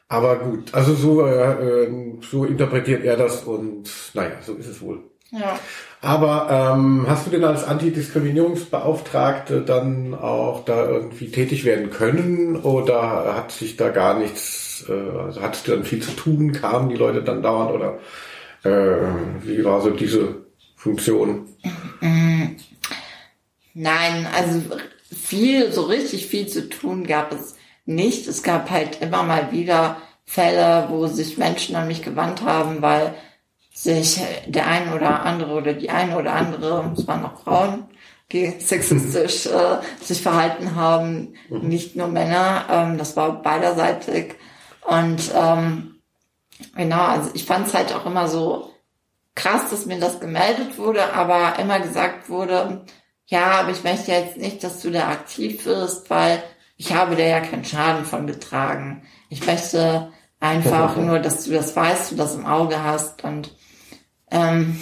[0.08, 1.88] aber gut, also so, äh,
[2.22, 5.00] so interpretiert er das und naja, so ist es wohl.
[5.32, 5.60] Ja.
[6.02, 13.36] Aber ähm, hast du denn als Antidiskriminierungsbeauftragte dann auch da irgendwie tätig werden können oder
[13.36, 16.96] hat sich da gar nichts, äh, also hattest du dann viel zu tun, kamen die
[16.96, 18.00] Leute dann dauernd oder
[18.64, 19.08] äh,
[19.42, 21.48] wie war so diese Funktion?
[23.74, 24.62] Nein, also
[25.12, 27.55] viel, so richtig viel zu tun gab es
[27.86, 28.28] nicht.
[28.28, 33.16] Es gab halt immer mal wieder Fälle, wo sich Menschen an mich gewandt haben, weil
[33.74, 37.86] sich der ein oder andere oder die eine oder andere, es waren auch Frauen,
[38.32, 41.68] die sexistisch äh, sich verhalten haben, mhm.
[41.68, 44.36] nicht nur Männer, ähm, das war beiderseitig.
[44.82, 45.96] Und ähm,
[46.76, 48.72] genau, also ich fand es halt auch immer so
[49.36, 52.86] krass, dass mir das gemeldet wurde, aber immer gesagt wurde,
[53.28, 56.42] ja, aber ich möchte jetzt nicht, dass du da aktiv wirst, weil
[56.78, 59.04] ich habe da ja keinen Schaden von getragen.
[59.30, 63.56] Ich möchte einfach nur, dass du das weißt, du das im Auge hast und
[64.32, 64.80] ähm,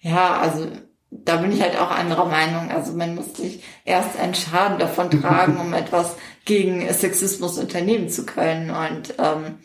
[0.00, 0.68] ja, also
[1.10, 2.70] da bin ich halt auch anderer Meinung.
[2.70, 8.24] Also man muss nicht erst einen Schaden davon tragen, um etwas gegen Sexismus unternehmen zu
[8.24, 8.70] können.
[8.70, 9.58] Und ähm,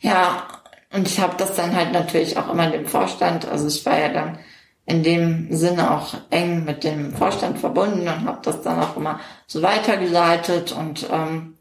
[0.00, 0.46] ja,
[0.92, 4.08] und ich habe das dann halt natürlich auch immer dem Vorstand, also ich war ja
[4.08, 4.38] dann
[4.86, 9.20] in dem Sinne auch eng mit dem Vorstand verbunden und habe das dann auch immer
[9.46, 11.58] so weitergeleitet und ähm,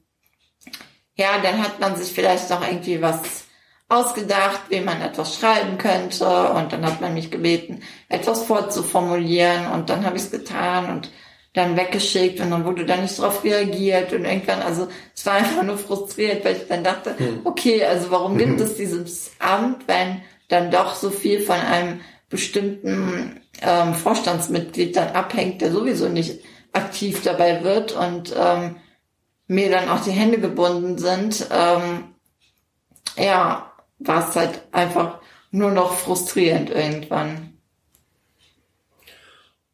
[1.16, 3.46] ja, dann hat man sich vielleicht noch irgendwie was
[3.88, 9.90] ausgedacht, wie man etwas schreiben könnte und dann hat man mich gebeten, etwas vorzuformulieren und
[9.90, 11.12] dann habe ich es getan und
[11.54, 15.64] dann weggeschickt und dann wurde da nicht drauf reagiert und irgendwann, also es war einfach
[15.64, 17.42] nur frustriert, weil ich dann dachte, hm.
[17.44, 22.02] okay, also warum gibt es dieses Amt, wenn dann doch so viel von einem
[22.36, 26.42] bestimmten ähm, Vorstandsmitglied dann abhängt, der sowieso nicht
[26.74, 28.76] aktiv dabei wird und ähm,
[29.48, 32.04] mir dann auch die Hände gebunden sind, ähm,
[33.18, 35.20] ja, war es halt einfach
[35.52, 37.54] nur noch frustrierend irgendwann.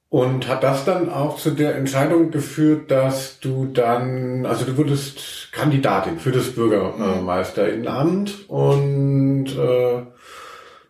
[0.09, 5.51] Und hat das dann auch zu der Entscheidung geführt, dass du dann, also du wurdest
[5.51, 10.03] Kandidatin für das Bürgermeisterinnenamt und äh,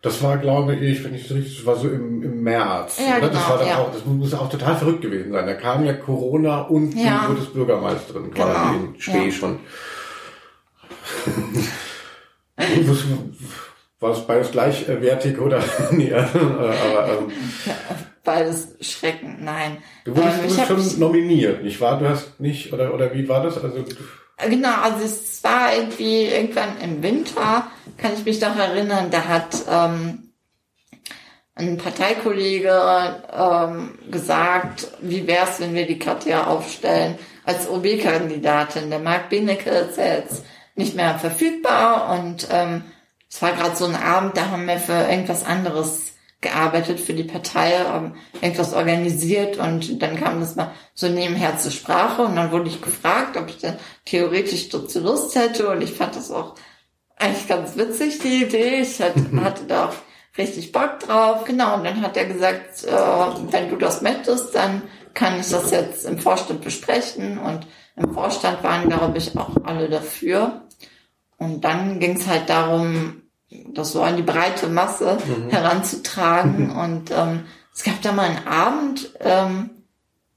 [0.02, 2.98] das war, glaube ich, wenn ich es richtig, das war so im, im März.
[2.98, 3.28] Ja, oder?
[3.28, 3.78] Genau, das war dann ja.
[3.78, 5.46] auch, das muss auch total verrückt gewesen sein.
[5.46, 7.22] Da kam ja Corona und ja.
[7.22, 8.74] du wurdest Bürgermeisterin quasi genau.
[8.74, 9.30] in Spee ja.
[9.30, 9.60] schon.
[14.00, 15.62] war es beides gleichwertig oder?
[15.92, 17.32] nee, äh, aber, ähm,
[18.24, 19.78] beides Schrecken, nein.
[20.04, 22.00] Du wurdest, ähm, schon nominiert, nicht wahr?
[22.00, 23.62] Du hast nicht, oder, oder wie war das?
[23.62, 23.84] Also,
[24.48, 29.56] Genau, also es war irgendwie irgendwann im Winter, kann ich mich noch erinnern, da hat
[29.68, 30.32] ähm,
[31.54, 38.90] ein Parteikollege ähm, gesagt, wie wär's, wenn wir die Katja aufstellen als OB-Kandidatin.
[38.90, 42.84] Der Marc Benecke ist ja jetzt nicht mehr verfügbar und ähm,
[43.28, 46.11] es war gerade so ein Abend, da haben wir für irgendwas anderes
[46.42, 51.70] gearbeitet für die Partei, ähm, irgendwas organisiert und dann kam das mal so nebenher zur
[51.70, 55.92] Sprache und dann wurde ich gefragt, ob ich denn theoretisch dazu Lust hätte und ich
[55.92, 56.54] fand das auch
[57.16, 58.80] eigentlich ganz witzig, die Idee.
[58.80, 59.94] Ich hatte, hatte da auch
[60.36, 61.44] richtig Bock drauf.
[61.44, 64.82] Genau, und dann hat er gesagt, äh, wenn du das möchtest, dann
[65.14, 69.88] kann ich das jetzt im Vorstand besprechen und im Vorstand waren, glaube ich, auch alle
[69.88, 70.62] dafür.
[71.38, 73.21] Und dann ging es halt darum,
[73.68, 75.50] das so an die breite Masse mhm.
[75.50, 76.70] heranzutragen.
[76.76, 79.70] Und ähm, es gab da mal einen Abend, ähm,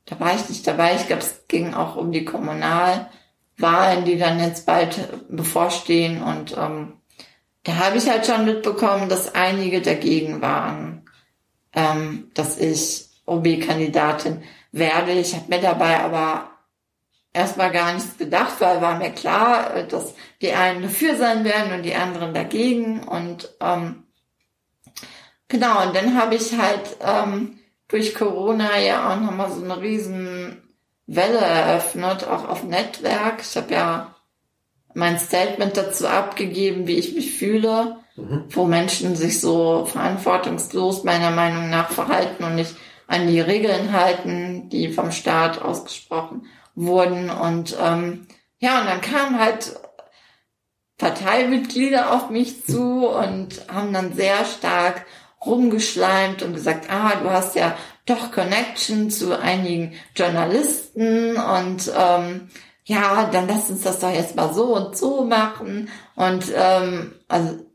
[0.06, 0.96] da war ich nicht dabei.
[0.96, 5.00] Ich glaube, es ging auch um die Kommunalwahlen, die dann jetzt bald
[5.30, 6.22] bevorstehen.
[6.22, 6.94] Und ähm,
[7.64, 11.10] da habe ich halt schon mitbekommen, dass einige dagegen waren,
[11.74, 15.14] ähm, dass ich OB-Kandidatin werde.
[15.14, 16.52] Ich habe mir dabei aber
[17.36, 21.74] erstmal gar nichts gedacht, weil war mir klar, äh, dass die einen dafür sein werden
[21.74, 23.04] und die anderen dagegen.
[23.04, 24.04] Und ähm,
[25.48, 30.64] genau, und dann habe ich halt ähm, durch Corona ja auch nochmal so eine riesen
[31.08, 33.42] Welle eröffnet, auch auf Netzwerk.
[33.42, 34.16] Ich habe ja
[34.94, 38.46] mein Statement dazu abgegeben, wie ich mich fühle, mhm.
[38.50, 42.76] wo Menschen sich so verantwortungslos meiner Meinung nach verhalten und nicht
[43.08, 47.30] an die Regeln halten, die vom Staat ausgesprochen wurden.
[47.30, 48.28] Und ähm,
[48.60, 49.80] ja, und dann kamen halt
[50.98, 55.06] Parteimitglieder auf mich zu und haben dann sehr stark
[55.46, 62.50] rumgeschleimt und gesagt, ah, du hast ja doch Connection zu einigen Journalisten und ähm,
[62.86, 65.90] ja, dann lass uns das doch jetzt mal so und so machen.
[66.16, 67.66] Und ähm, also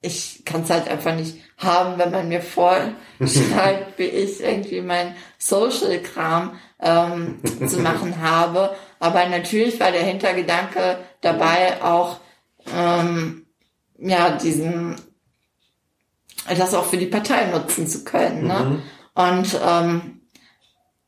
[0.00, 2.98] ich kann es halt einfach nicht haben, wenn man mir vorschreibt,
[3.96, 8.76] wie ich irgendwie mein Social-Kram ähm, zu machen habe.
[9.00, 12.18] Aber natürlich war der Hintergedanke dabei auch,
[12.74, 13.46] ähm,
[13.98, 14.96] ja, diesen,
[16.48, 18.46] das auch für die Partei nutzen zu können.
[18.46, 18.60] Ne?
[18.60, 18.82] Mhm.
[19.14, 20.20] Und ähm,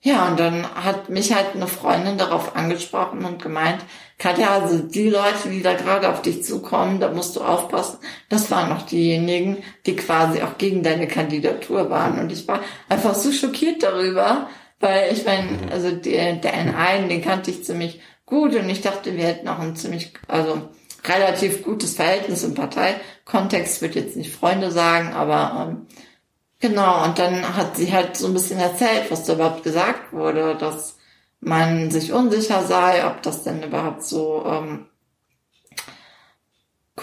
[0.06, 3.80] ja, und dann hat mich halt eine Freundin darauf angesprochen und gemeint,
[4.18, 7.98] Katja, also die Leute, die da gerade auf dich zukommen, da musst du aufpassen.
[8.28, 12.20] Das waren noch diejenigen, die quasi auch gegen deine Kandidatur waren.
[12.20, 14.48] Und ich war einfach so schockiert darüber,
[14.80, 19.16] weil ich meine, also der, der einen, den kannte ich ziemlich gut und ich dachte,
[19.16, 20.68] wir hätten auch ein ziemlich, also
[21.04, 25.86] relativ gutes Verhältnis im Parteikontext, würde jetzt nicht Freunde sagen, aber ähm,
[26.60, 30.56] genau, und dann hat sie halt so ein bisschen erzählt, was da überhaupt gesagt wurde,
[30.56, 30.96] dass
[31.40, 34.86] man sich unsicher sei, ob das denn überhaupt so ähm,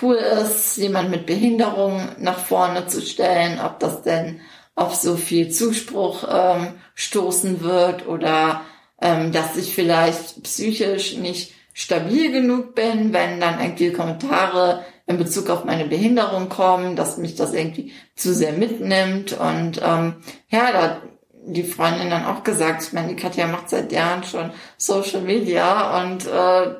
[0.02, 4.42] cool ist, jemand mit Behinderung nach vorne zu stellen, ob das denn
[4.76, 8.62] auf so viel Zuspruch ähm, stoßen wird oder
[9.02, 15.50] ähm, dass ich vielleicht psychisch nicht stabil genug bin, wenn dann irgendwie Kommentare in Bezug
[15.50, 19.34] auf meine Behinderung kommen, dass mich das irgendwie zu sehr mitnimmt.
[19.34, 20.16] Und ähm,
[20.50, 21.02] ja, da hat
[21.46, 26.02] die Freundin dann auch gesagt, ich meine, die Katja macht seit Jahren schon Social Media
[26.02, 26.76] und äh,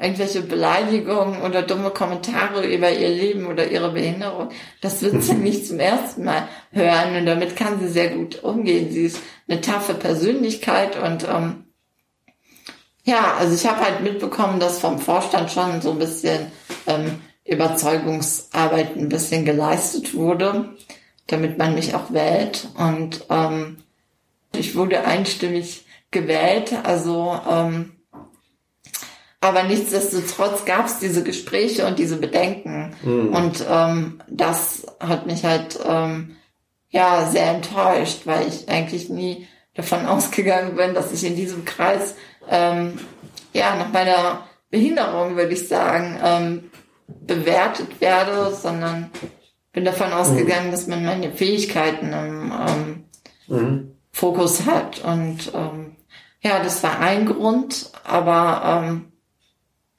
[0.00, 4.48] irgendwelche Beleidigungen oder dumme Kommentare über ihr Leben oder ihre Behinderung,
[4.80, 8.90] das wird sie nicht zum ersten Mal hören und damit kann sie sehr gut umgehen.
[8.90, 11.64] Sie ist eine taffe Persönlichkeit und ähm,
[13.04, 16.50] ja, also ich habe halt mitbekommen, dass vom Vorstand schon so ein bisschen
[16.86, 20.76] ähm, Überzeugungsarbeit ein bisschen geleistet wurde,
[21.26, 22.68] damit man mich auch wählt.
[22.76, 23.78] Und ähm,
[24.54, 27.92] ich wurde einstimmig gewählt, also ähm,
[29.40, 32.94] aber nichtsdestotrotz gab es diese Gespräche und diese Bedenken.
[33.02, 33.34] Mhm.
[33.34, 36.36] Und ähm, das hat mich halt ähm,
[36.90, 42.16] ja sehr enttäuscht, weil ich eigentlich nie davon ausgegangen bin, dass ich in diesem Kreis
[42.48, 42.98] ähm,
[43.52, 46.70] ja nach meiner Behinderung, würde ich sagen, ähm,
[47.08, 49.10] bewertet werde, sondern
[49.72, 50.70] bin davon ausgegangen, mhm.
[50.72, 53.04] dass man meine Fähigkeiten im ähm,
[53.48, 53.96] mhm.
[54.12, 55.02] Fokus hat.
[55.02, 55.96] Und ähm,
[56.42, 59.12] ja, das war ein Grund, aber ähm,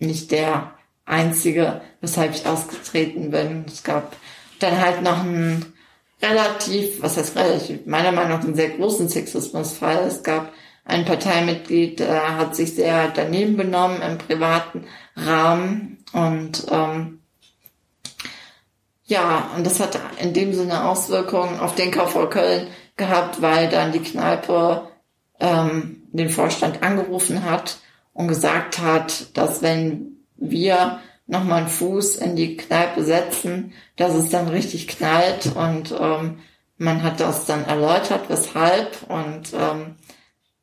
[0.01, 0.73] nicht der
[1.05, 3.65] einzige, weshalb ich ausgetreten bin.
[3.67, 4.15] Es gab
[4.59, 5.73] dann halt noch einen
[6.21, 10.05] relativ, was heißt relativ, meiner Meinung nach einen sehr großen Sexismusfall.
[10.07, 10.51] Es gab
[10.85, 14.85] ein Parteimitglied, der hat sich sehr daneben benommen im privaten
[15.15, 17.19] Rahmen und ähm,
[19.05, 23.91] ja, und das hat in dem Sinne Auswirkungen auf den KV Köln gehabt, weil dann
[23.91, 24.87] die Kneipe
[25.39, 27.77] ähm, den Vorstand angerufen hat
[28.21, 34.29] und gesagt hat, dass wenn wir nochmal einen Fuß in die Kneipe setzen, dass es
[34.29, 36.39] dann richtig knallt und ähm,
[36.77, 39.95] man hat das dann erläutert, weshalb und ähm,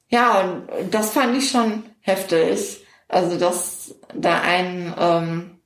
[0.09, 2.85] ja, und das fand ich schon heftig.
[3.09, 5.59] Also, dass da ein ähm,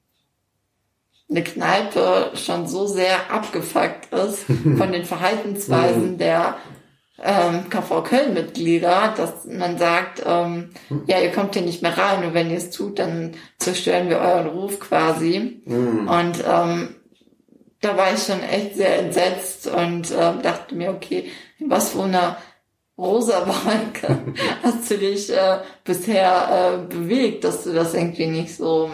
[1.31, 4.44] eine Kneipe schon so sehr abgefuckt ist
[4.78, 6.57] von den Verhaltensweisen der
[7.18, 11.03] ähm, KV Köln-Mitglieder, dass man sagt, ähm, hm.
[11.07, 14.18] ja, ihr kommt hier nicht mehr rein und wenn ihr es tut, dann zerstören wir
[14.18, 15.62] euren Ruf quasi.
[15.64, 16.09] Mhm.
[16.09, 16.96] Und ähm,
[17.81, 22.37] da war ich schon echt sehr entsetzt und äh, dachte mir, okay, was für eine
[22.96, 24.18] rosa Wolke
[24.62, 28.90] hast du dich äh, bisher äh, bewegt, dass du das irgendwie nicht so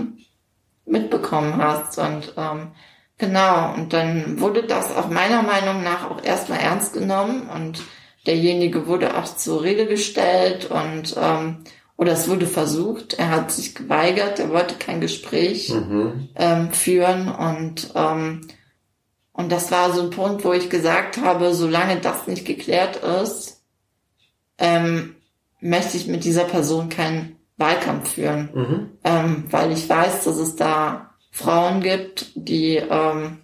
[0.87, 1.99] mitbekommen hast.
[1.99, 2.73] Und ähm,
[3.19, 7.83] genau, und dann wurde das auch meiner Meinung nach auch erstmal ernst genommen und
[8.29, 11.65] derjenige wurde auch zur Rede gestellt und ähm,
[11.97, 16.29] oder es wurde versucht, er hat sich geweigert, er wollte kein Gespräch mhm.
[16.37, 18.43] ähm, führen und ähm,
[19.33, 23.63] und das war so ein Punkt, wo ich gesagt habe, solange das nicht geklärt ist,
[24.59, 25.15] ähm,
[25.61, 28.91] möchte ich mit dieser Person keinen Wahlkampf führen, Mhm.
[29.05, 33.39] ähm, weil ich weiß, dass es da Frauen gibt, die ähm,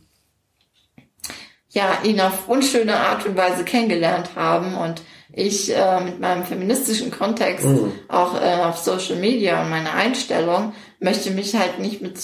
[1.75, 7.11] ja ihn auf unschöne Art und Weise kennengelernt haben und ich äh, mit meinem feministischen
[7.11, 7.93] Kontext Mhm.
[8.09, 12.19] auch äh, auf Social Media und meine Einstellung möchte mich halt nicht mit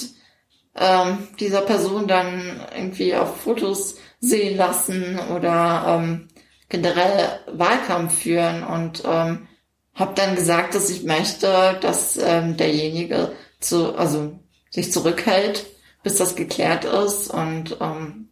[0.76, 6.28] ähm, dieser Person dann irgendwie auf Fotos sehen lassen oder ähm,
[6.68, 9.48] generell Wahlkampf führen und ähm,
[9.94, 14.38] habe dann gesagt, dass ich möchte, dass ähm, derjenige zu, also
[14.70, 15.66] sich zurückhält,
[16.02, 18.29] bis das geklärt ist und ähm,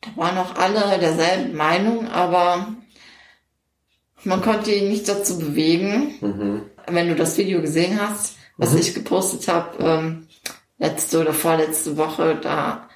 [0.00, 2.68] da waren auch alle derselben Meinung, aber
[4.24, 6.14] man konnte ihn nicht dazu bewegen.
[6.20, 6.62] Mhm.
[6.86, 8.78] Wenn du das Video gesehen hast, was Mhm.
[8.78, 10.28] ich gepostet habe, ähm,
[10.78, 12.88] letzte oder vorletzte Woche, da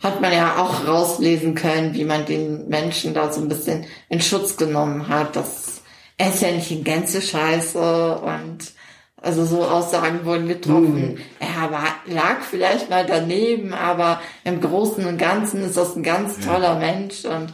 [0.00, 4.20] hat man ja auch rauslesen können, wie man den Menschen da so ein bisschen in
[4.20, 5.36] Schutz genommen hat.
[5.36, 5.76] Das
[6.18, 8.58] er ist ja nicht in Gänze scheiße und
[9.20, 11.12] also so Aussagen wurden getroffen.
[11.14, 11.18] Mhm.
[11.40, 16.38] Er war, lag vielleicht mal daneben, aber im Großen und Ganzen ist das ein ganz
[16.44, 17.52] toller Mensch und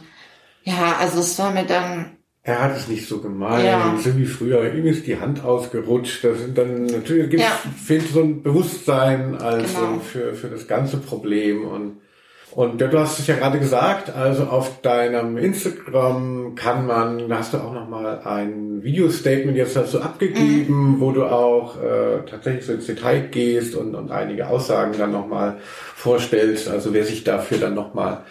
[0.63, 3.97] ja, also es war mir dann Er hat es nicht so gemeint, Ja.
[4.03, 4.73] so wie früher.
[4.73, 6.23] Ihm ist die Hand ausgerutscht.
[6.25, 7.57] Das sind dann natürlich gibt's, Ja.
[7.81, 9.99] fehlt so ein Bewusstsein also Genau.
[9.99, 12.01] für, für das ganze Problem und
[12.51, 17.39] und ja, du hast es ja gerade gesagt, also auf deinem Instagram kann man, da
[17.39, 22.73] hast du auch nochmal ein Video-Statement jetzt dazu abgegeben, wo du auch äh, tatsächlich so
[22.73, 25.57] ins Detail gehst und, und einige Aussagen dann nochmal
[25.95, 26.69] vorstellst.
[26.69, 28.23] Also wer sich dafür dann nochmal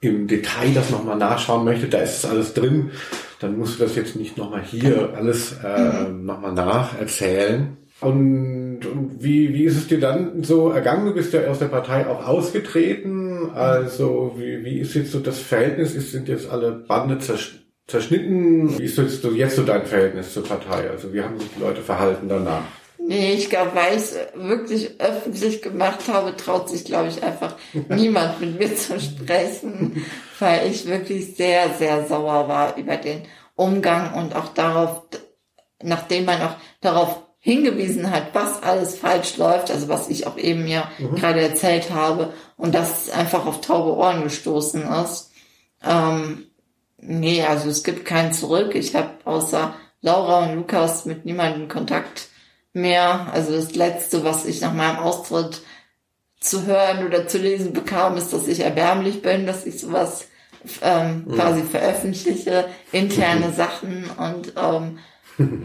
[0.00, 2.90] im Detail das nochmal nachschauen möchte, da ist es alles drin.
[3.40, 7.76] Dann musst du das jetzt nicht nochmal hier alles äh, nochmal nacherzählen.
[8.00, 11.06] Und, und wie, wie ist es dir dann so ergangen?
[11.06, 13.23] Du bist ja aus der Partei auch ausgetreten.
[13.52, 15.94] Also wie, wie ist jetzt so das Verhältnis?
[15.94, 18.78] Ist, sind jetzt alle Bande zersch zerschnitten?
[18.78, 20.88] Wie ist jetzt so, jetzt so dein Verhältnis zur Partei?
[20.90, 22.62] Also wie haben sich die Leute verhalten danach?
[23.06, 27.56] Nee, ich glaube, weil ich es wirklich öffentlich gemacht habe, traut sich, glaube ich, einfach
[27.90, 30.04] niemand mit mir zu sprechen,
[30.38, 33.22] weil ich wirklich sehr, sehr sauer war über den
[33.56, 35.02] Umgang und auch darauf,
[35.82, 40.66] nachdem man auch darauf hingewiesen hat, was alles falsch läuft, also was ich auch eben
[40.66, 45.30] ja gerade erzählt habe und das einfach auf taube Ohren gestoßen ist.
[45.84, 46.46] Ähm,
[46.98, 48.74] nee, also es gibt kein Zurück.
[48.74, 52.28] Ich habe außer Laura und Lukas mit niemandem Kontakt
[52.72, 53.28] mehr.
[53.32, 55.62] Also das Letzte, was ich nach meinem Austritt
[56.40, 60.26] zu hören oder zu lesen bekam, ist, dass ich erbärmlich bin, dass ich sowas
[60.82, 64.98] ähm, quasi veröffentliche, interne Sachen und ähm,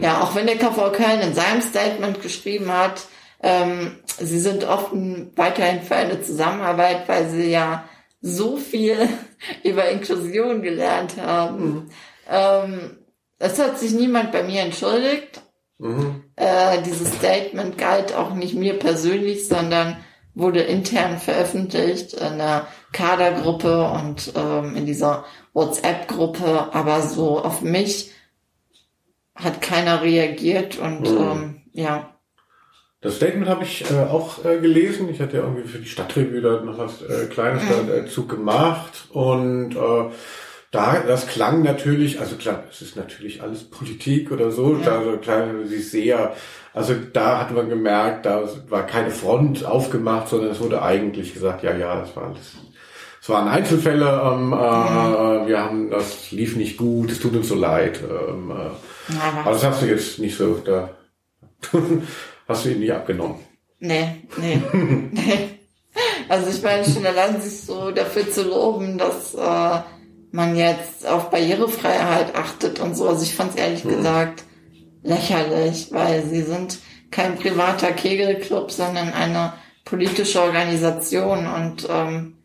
[0.00, 3.02] ja, auch wenn der KV Köln in seinem Statement geschrieben hat,
[3.42, 7.88] ähm, sie sind offen weiterhin für eine Zusammenarbeit, weil sie ja
[8.20, 9.08] so viel
[9.64, 11.88] über Inklusion gelernt haben.
[12.30, 12.98] Ähm,
[13.38, 15.40] es hat sich niemand bei mir entschuldigt.
[15.78, 16.24] Mhm.
[16.36, 19.96] Äh, dieses Statement galt auch nicht mir persönlich, sondern
[20.34, 25.24] wurde intern veröffentlicht in der Kadergruppe und ähm, in dieser
[25.54, 28.12] WhatsApp-Gruppe, aber so auf mich
[29.34, 31.18] hat keiner reagiert und Mhm.
[31.18, 32.14] ähm, ja,
[33.02, 35.08] Das Statement habe ich äh, auch äh, gelesen.
[35.08, 39.06] Ich hatte ja irgendwie für die Stadtrevue da noch was äh, Kleines dazu gemacht.
[39.10, 40.10] Und äh,
[40.70, 44.98] da, das klang natürlich, also klar, es ist natürlich alles Politik oder so, Ja.
[44.98, 46.34] also klang sie sehr,
[46.74, 51.64] also da hat man gemerkt, da war keine Front aufgemacht, sondern es wurde eigentlich gesagt,
[51.64, 52.54] ja, ja, es war alles,
[53.20, 57.56] es waren Einzelfälle, ähm, äh, wir haben, das lief nicht gut, es tut uns so
[57.56, 57.98] leid.
[58.08, 60.90] Ähm, äh, aber aber das hast du jetzt nicht so, da
[62.50, 63.36] hast du ihn nicht abgenommen.
[63.78, 64.60] Nee, nee,
[65.12, 65.60] nee.
[66.28, 69.80] Also ich meine schon allein sich so dafür zu loben, dass äh,
[70.30, 73.08] man jetzt auf Barrierefreiheit achtet und so.
[73.08, 74.44] Also ich fand es ehrlich gesagt
[75.02, 76.78] lächerlich, weil sie sind
[77.10, 82.36] kein privater Kegelclub, sondern eine politische Organisation und ähm,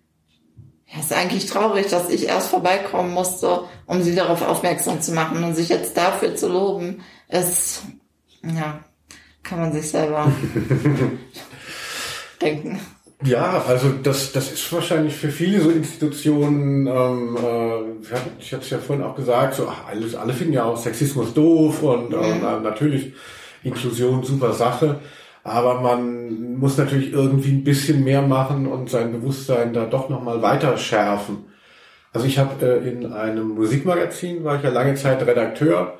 [0.87, 5.43] ja, ist eigentlich traurig, dass ich erst vorbeikommen musste, um sie darauf aufmerksam zu machen
[5.43, 7.83] und sich jetzt dafür zu loben, ist
[8.43, 8.79] ja
[9.47, 10.31] kann man sich selber
[12.41, 12.79] denken.
[13.23, 18.69] Ja, also das, das ist wahrscheinlich für viele so Institutionen, ähm, äh, ich hatte es
[18.69, 22.19] ja vorhin auch gesagt, so ach, alles, alle finden ja auch Sexismus doof und ähm,
[22.19, 23.13] äh, natürlich
[23.63, 24.99] Inklusion super Sache,
[25.43, 30.41] aber man muss natürlich irgendwie ein bisschen mehr machen und sein Bewusstsein da doch nochmal
[30.41, 31.45] weiter schärfen.
[32.11, 35.97] Also ich habe äh, in einem Musikmagazin, war ich ja lange Zeit Redakteur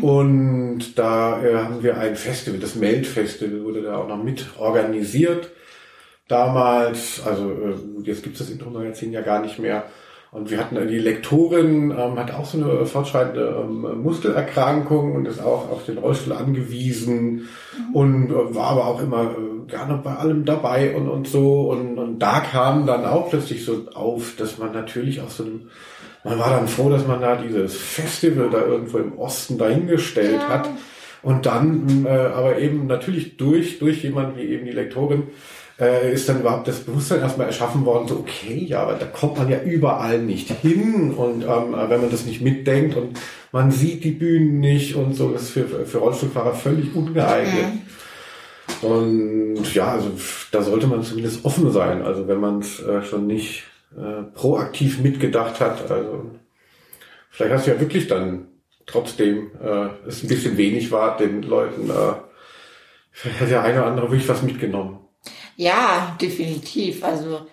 [0.00, 5.50] und da äh, haben wir ein Festival, das Melt-Festival wurde da auch noch mit organisiert
[6.28, 9.84] damals, also äh, jetzt gibt es das Intro-Magazin ja gar nicht mehr.
[10.30, 15.40] Und wir hatten die Lektorin, ähm, hat auch so eine fortschreitende ähm, Muskelerkrankung und ist
[15.40, 17.94] auch auf den Rollstuhl angewiesen mhm.
[17.94, 21.70] und äh, war aber auch immer äh, gerne bei allem dabei und, und so.
[21.70, 25.70] Und, und da kam dann auch plötzlich so auf, dass man natürlich aus so einem,
[26.24, 30.48] man war dann froh, dass man da dieses Festival da irgendwo im Osten dahingestellt ja.
[30.48, 30.70] hat.
[31.22, 35.24] Und dann äh, aber eben natürlich durch, durch jemand wie eben die Lektorin,
[35.80, 39.38] äh, ist dann überhaupt das Bewusstsein erstmal erschaffen worden, so okay, ja, aber da kommt
[39.38, 43.18] man ja überall nicht hin und ähm, wenn man das nicht mitdenkt und
[43.52, 47.66] man sieht die Bühnen nicht und so, das ist für, für Rollstuhlfahrer völlig ungeeignet.
[48.82, 48.88] Mhm.
[48.88, 50.10] Und ja, also
[50.50, 53.64] da sollte man zumindest offen sein, also wenn man es äh, schon nicht
[53.98, 56.30] äh, proaktiv mitgedacht hat, also
[57.30, 58.48] vielleicht hast du ja wirklich dann
[58.86, 62.14] trotzdem äh, es ein bisschen wenig war, den Leuten äh,
[63.10, 65.00] vielleicht hat der eine oder andere wirklich was mitgenommen.
[65.56, 67.02] Ja, definitiv.
[67.02, 67.46] Also,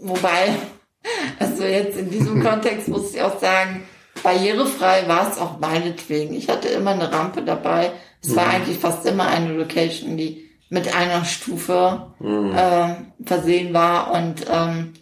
[0.00, 0.54] wobei,
[1.38, 3.84] also jetzt in diesem Kontext muss ich auch sagen,
[4.22, 6.34] barrierefrei war es auch meinetwegen.
[6.34, 7.92] Ich hatte immer eine Rampe dabei.
[8.22, 8.36] Es mhm.
[8.36, 12.54] war eigentlich fast immer eine Location, die mit einer Stufe mhm.
[12.54, 12.94] äh,
[13.24, 14.92] versehen war und ähm,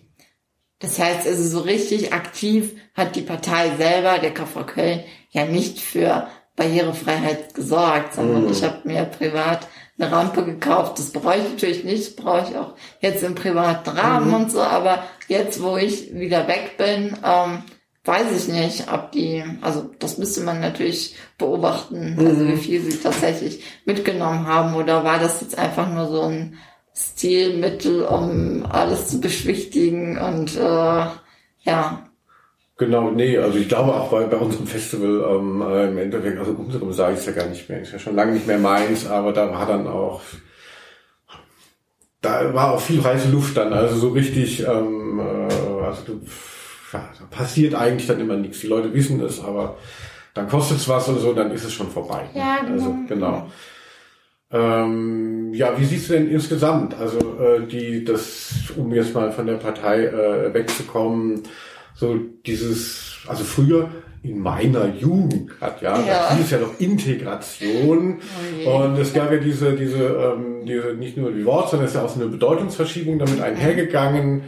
[0.78, 5.00] das heißt also so richtig aktiv hat die Partei selber, der KV Köln,
[5.30, 8.52] ja nicht für Barrierefreiheit gesorgt, sondern mhm.
[8.52, 9.66] ich habe mir privat
[9.98, 10.98] eine Rampe gekauft.
[10.98, 14.34] Das brauche ich natürlich nicht, brauche ich auch jetzt im privaten Rahmen mhm.
[14.34, 17.62] und so, aber jetzt, wo ich wieder weg bin, ähm,
[18.06, 22.26] weiß ich nicht, ob die, also das müsste man natürlich beobachten, mhm.
[22.26, 26.58] also wie viel sie tatsächlich mitgenommen haben oder war das jetzt einfach nur so ein
[26.94, 31.06] Stilmittel, um alles zu beschwichtigen und äh,
[31.62, 32.06] ja,
[32.78, 36.52] Genau, nee, also ich glaube auch bei, bei unserem Festival ähm, äh, im Endeffekt, also
[36.52, 39.06] unserem sage ich es ja gar nicht mehr, ist ja schon lange nicht mehr meins,
[39.06, 40.20] aber da war dann auch,
[42.20, 46.20] da war auch viel heiße Luft dann, also so richtig, ähm, äh, also du,
[46.92, 48.60] ja, da passiert eigentlich dann immer nichts.
[48.60, 49.76] Die Leute wissen es, aber
[50.34, 52.28] dann kostet es was oder so, dann ist es schon vorbei.
[52.34, 52.72] Ja, genau.
[52.72, 53.50] Also genau.
[54.52, 59.46] Ähm, ja, wie siehst du denn insgesamt, also äh, die, das, um jetzt mal von
[59.46, 61.42] der Partei äh, wegzukommen,
[61.94, 62.16] so
[62.46, 63.88] dieses, also früher
[64.22, 66.36] in meiner Jugend hat ja, ja.
[66.36, 68.18] hieß ja noch Integration
[68.64, 71.92] oh und es gab ja diese, diese, ähm, diese nicht nur die Worte, sondern es
[71.92, 74.42] ist ja auch so eine Bedeutungsverschiebung damit einhergegangen.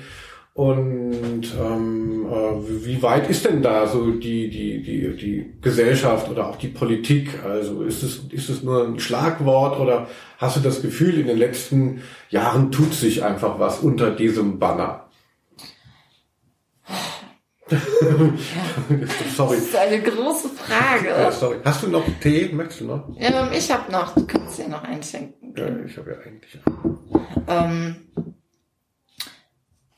[0.58, 6.48] Und ähm, äh, wie weit ist denn da so die, die, die, die Gesellschaft oder
[6.48, 7.44] auch die Politik?
[7.44, 11.38] Also ist es, ist es nur ein Schlagwort oder hast du das Gefühl, in den
[11.38, 15.04] letzten Jahren tut sich einfach was unter diesem Banner?
[19.36, 19.58] sorry.
[19.58, 21.10] Das ist eine große Frage.
[21.10, 21.58] Ja, sorry.
[21.64, 22.50] Hast du noch Tee?
[22.52, 23.08] Möchtest du noch?
[23.16, 24.12] Ja, ich habe noch.
[24.12, 25.54] Du kannst dir noch einschenken.
[25.56, 26.58] Ja, ich habe ja eigentlich.
[27.46, 27.94] Ähm,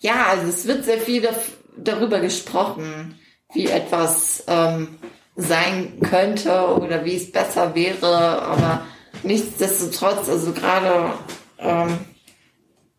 [0.00, 1.28] ja, also es wird sehr viel
[1.76, 3.18] darüber gesprochen,
[3.52, 4.98] wie etwas ähm,
[5.36, 8.86] sein könnte oder wie es besser wäre, aber
[9.22, 11.12] nichtsdestotrotz, also gerade
[11.58, 11.98] ähm,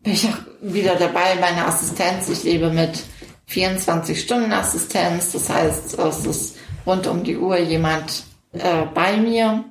[0.00, 3.02] bin ich auch wieder dabei, meine Assistenz, ich lebe mit
[3.48, 5.32] 24-Stunden-Assistenz.
[5.32, 9.64] Das heißt, es ist rund um die Uhr jemand äh, bei mir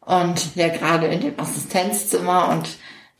[0.00, 2.68] und ja gerade in dem Assistenzzimmer und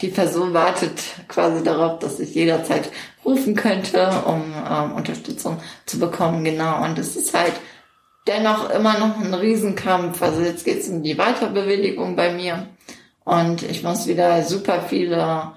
[0.01, 2.90] die Person wartet quasi darauf, dass ich jederzeit
[3.25, 6.45] rufen könnte, um ähm, Unterstützung zu bekommen.
[6.45, 6.83] Genau.
[6.85, 7.55] Und es ist halt
[8.27, 10.23] dennoch immer noch ein Riesenkampf.
[10.23, 12.68] Also jetzt geht es um die Weiterbewilligung bei mir.
[13.25, 15.53] Und ich muss wieder super viele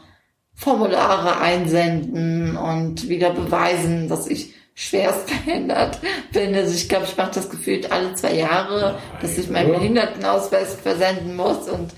[0.53, 5.99] Formulare einsenden und wieder beweisen, dass ich schwerst behindert
[6.31, 6.53] bin.
[6.53, 11.35] Also ich glaube, ich mache das gefühlt alle zwei Jahre, dass ich meinen Behindertenausweis versenden
[11.35, 11.93] muss und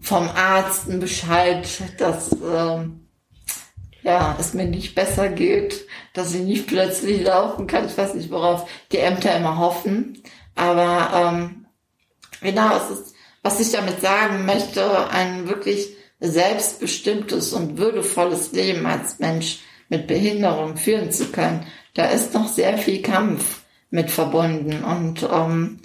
[0.00, 3.06] vom Arzt einen Bescheid, dass ähm,
[4.02, 7.86] ja, es mir nicht besser geht, dass ich nicht plötzlich laufen kann.
[7.86, 10.22] Ich weiß nicht, worauf die Ämter immer hoffen.
[10.54, 11.66] Aber ähm,
[12.40, 19.18] genau, es ist, was ich damit sagen möchte, ein wirklich selbstbestimmtes und würdevolles Leben als
[19.18, 24.84] Mensch mit Behinderung führen zu können, da ist noch sehr viel Kampf mit verbunden.
[24.84, 25.80] Und ähm,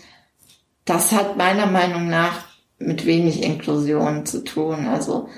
[0.86, 2.46] das hat meiner Meinung nach
[2.78, 4.88] mit wenig Inklusion zu tun.
[4.88, 5.30] Also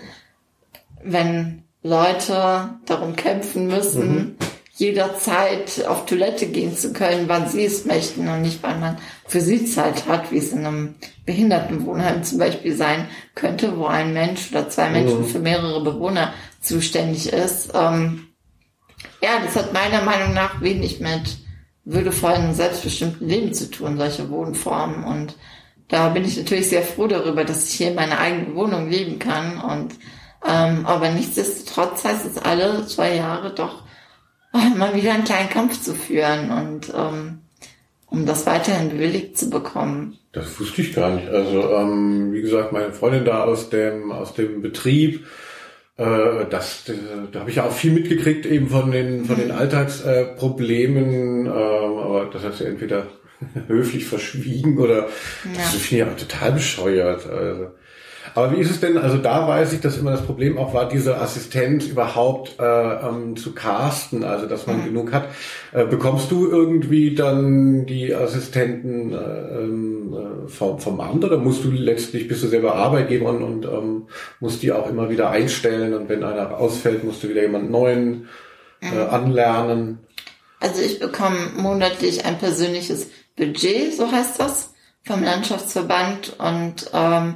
[1.03, 4.35] wenn Leute darum kämpfen müssen, mhm
[4.77, 9.41] jederzeit auf Toilette gehen zu können, wann sie es möchten und nicht, weil man für
[9.41, 14.51] sie Zeit hat, wie es in einem Behindertenwohnheim zum Beispiel sein könnte, wo ein Mensch
[14.51, 16.31] oder zwei Menschen für mehrere Bewohner
[16.61, 17.71] zuständig ist.
[17.73, 18.27] Ähm,
[19.21, 21.37] ja, das hat meiner Meinung nach wenig mit
[21.83, 25.03] würdevollen, selbstbestimmten Leben zu tun, solche Wohnformen.
[25.03, 25.35] Und
[25.87, 29.17] da bin ich natürlich sehr froh darüber, dass ich hier in meiner eigenen Wohnung leben
[29.17, 29.59] kann.
[29.59, 29.95] Und
[30.45, 33.83] ähm, aber nichtsdestotrotz heißt es alle zwei Jahre doch
[34.75, 37.39] mal wieder einen kleinen Kampf zu führen und ähm,
[38.07, 40.17] um das weiterhin bewilligt zu bekommen.
[40.31, 41.27] Das wusste ich gar nicht.
[41.27, 45.25] Also ähm, wie gesagt, meine Freundin da aus dem aus dem Betrieb,
[45.97, 46.93] äh, das, äh,
[47.31, 51.51] da habe ich ja auch viel mitgekriegt eben von den von den Alltagsproblemen, äh, äh,
[51.51, 53.07] aber das hat sie entweder
[53.67, 55.09] höflich verschwiegen oder ja.
[55.55, 57.27] das finde ich ja total bescheuert.
[57.29, 57.71] Also.
[58.35, 60.87] Aber wie ist es denn, also da weiß ich, dass immer das Problem auch war,
[60.87, 64.85] diese Assistenz überhaupt äh, ähm, zu casten, also dass man mhm.
[64.85, 65.29] genug hat.
[65.71, 71.63] Äh, bekommst du irgendwie dann die Assistenten äh, ähm, äh, vom, vom Amt oder musst
[71.63, 74.07] du letztlich, bist du selber Arbeitgeber und, und ähm,
[74.39, 78.27] musst die auch immer wieder einstellen und wenn einer ausfällt, musst du wieder jemand neuen
[78.81, 79.09] äh, mhm.
[79.09, 79.99] anlernen?
[80.59, 84.73] Also ich bekomme monatlich ein persönliches Budget, so heißt das,
[85.03, 87.35] vom Landschaftsverband und ähm,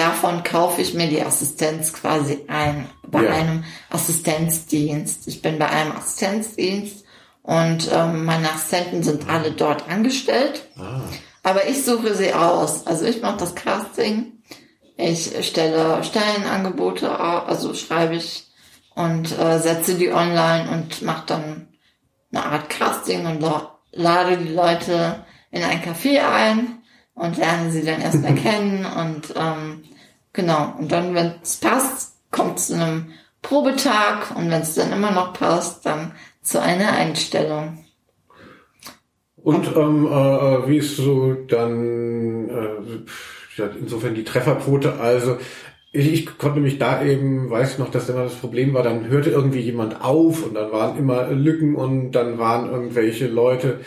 [0.00, 3.30] davon kaufe ich mir die Assistenz quasi ein bei ja.
[3.32, 5.28] einem Assistenzdienst.
[5.28, 7.04] Ich bin bei einem Assistenzdienst
[7.42, 10.66] und ähm, meine Assistenten sind alle dort angestellt.
[10.78, 11.02] Ah.
[11.42, 12.86] Aber ich suche sie aus.
[12.86, 14.42] Also ich mache das Casting.
[14.96, 18.46] Ich stelle Stellenangebote, also schreibe ich
[18.94, 21.68] und äh, setze die online und mache dann
[22.32, 23.44] eine Art Casting und
[23.92, 26.79] lade die Leute in ein Café ein
[27.20, 29.82] und lerne sie dann erstmal kennen und ähm,
[30.32, 30.74] genau.
[30.78, 33.08] Und dann, wenn es passt, kommt es zu einem
[33.42, 36.12] Probetag und wenn es dann immer noch passt, dann
[36.42, 37.84] zu einer Einstellung.
[39.36, 44.98] Und ähm, äh, wie ist so dann äh, insofern die Trefferquote?
[45.00, 45.38] Also
[45.92, 49.30] ich, ich konnte mich da eben, weiß noch, dass immer das Problem war, dann hörte
[49.30, 53.80] irgendwie jemand auf und dann waren immer Lücken und dann waren irgendwelche Leute,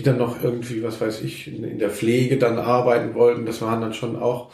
[0.00, 3.44] die dann noch irgendwie, was weiß ich, in, in der Pflege dann arbeiten wollten.
[3.44, 4.50] Das waren dann schon auch,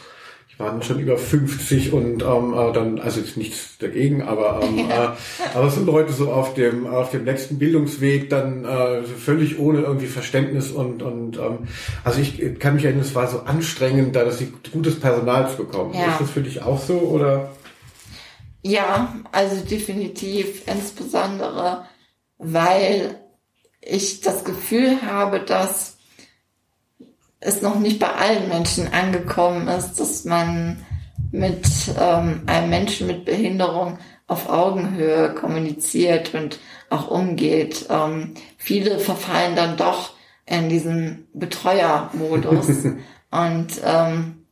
[0.48, 4.60] ich war dann schon über 50 und ähm, äh, dann, also jetzt nichts dagegen, aber
[4.62, 5.12] ähm, ja.
[5.12, 9.82] äh, aber sind Leute so auf dem auf dem letzten Bildungsweg dann äh, völlig ohne
[9.82, 11.68] irgendwie Verständnis und und ähm,
[12.02, 15.58] also ich kann mich erinnern, es war so anstrengend, da dass sie gutes Personal zu
[15.58, 15.94] bekommen.
[15.94, 16.12] Ja.
[16.12, 17.50] Ist das für dich auch so oder?
[18.62, 21.84] Ja, also definitiv, insbesondere
[22.38, 23.20] weil
[23.86, 25.96] ich das Gefühl habe, dass
[27.40, 30.84] es noch nicht bei allen Menschen angekommen ist, dass man
[31.30, 31.66] mit
[31.98, 36.58] ähm, einem Menschen mit Behinderung auf Augenhöhe kommuniziert und
[36.90, 37.86] auch umgeht.
[37.88, 40.14] Ähm, viele verfallen dann doch
[40.46, 42.68] in diesen Betreuermodus.
[43.30, 44.46] und ähm,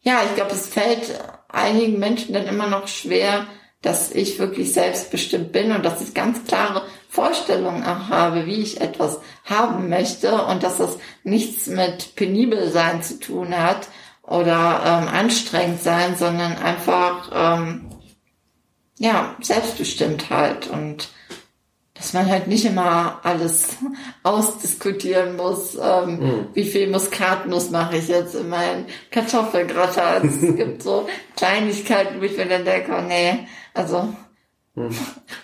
[0.00, 1.18] ja, ich glaube, es fällt
[1.48, 3.46] einigen Menschen dann immer noch schwer,
[3.82, 8.80] dass ich wirklich selbstbestimmt bin und dass ich ganz klare Vorstellungen auch habe, wie ich
[8.80, 13.88] etwas haben möchte und dass das nichts mit penibel sein zu tun hat
[14.22, 17.88] oder ähm, anstrengend sein, sondern einfach ähm,
[18.98, 21.08] ja Selbstbestimmtheit und
[21.94, 23.76] dass man halt nicht immer alles
[24.22, 26.46] ausdiskutieren muss, ähm, mhm.
[26.54, 30.28] wie viel Muskatnuss mache ich jetzt in meinen Kartoffelgratin.
[30.28, 33.46] es gibt so Kleinigkeiten, wo ich mir dann denke, oh nee,
[33.78, 34.12] also
[34.74, 34.90] hm.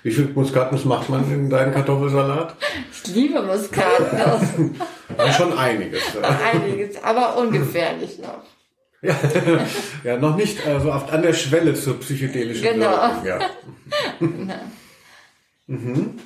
[0.02, 2.56] wie viel Muskatnuss macht man in deinen Kartoffelsalat?
[2.92, 4.48] Ich liebe Muskatnuss.
[5.18, 6.02] ja, schon einiges.
[6.20, 6.38] Ja.
[6.52, 8.42] Einiges, aber ungefährlich noch.
[9.02, 9.14] Ja,
[10.04, 12.90] ja noch nicht also oft an der Schwelle zur psychedelischen genau.
[12.90, 13.26] Wirkung.
[13.26, 13.38] Ja.
[15.66, 16.18] mhm.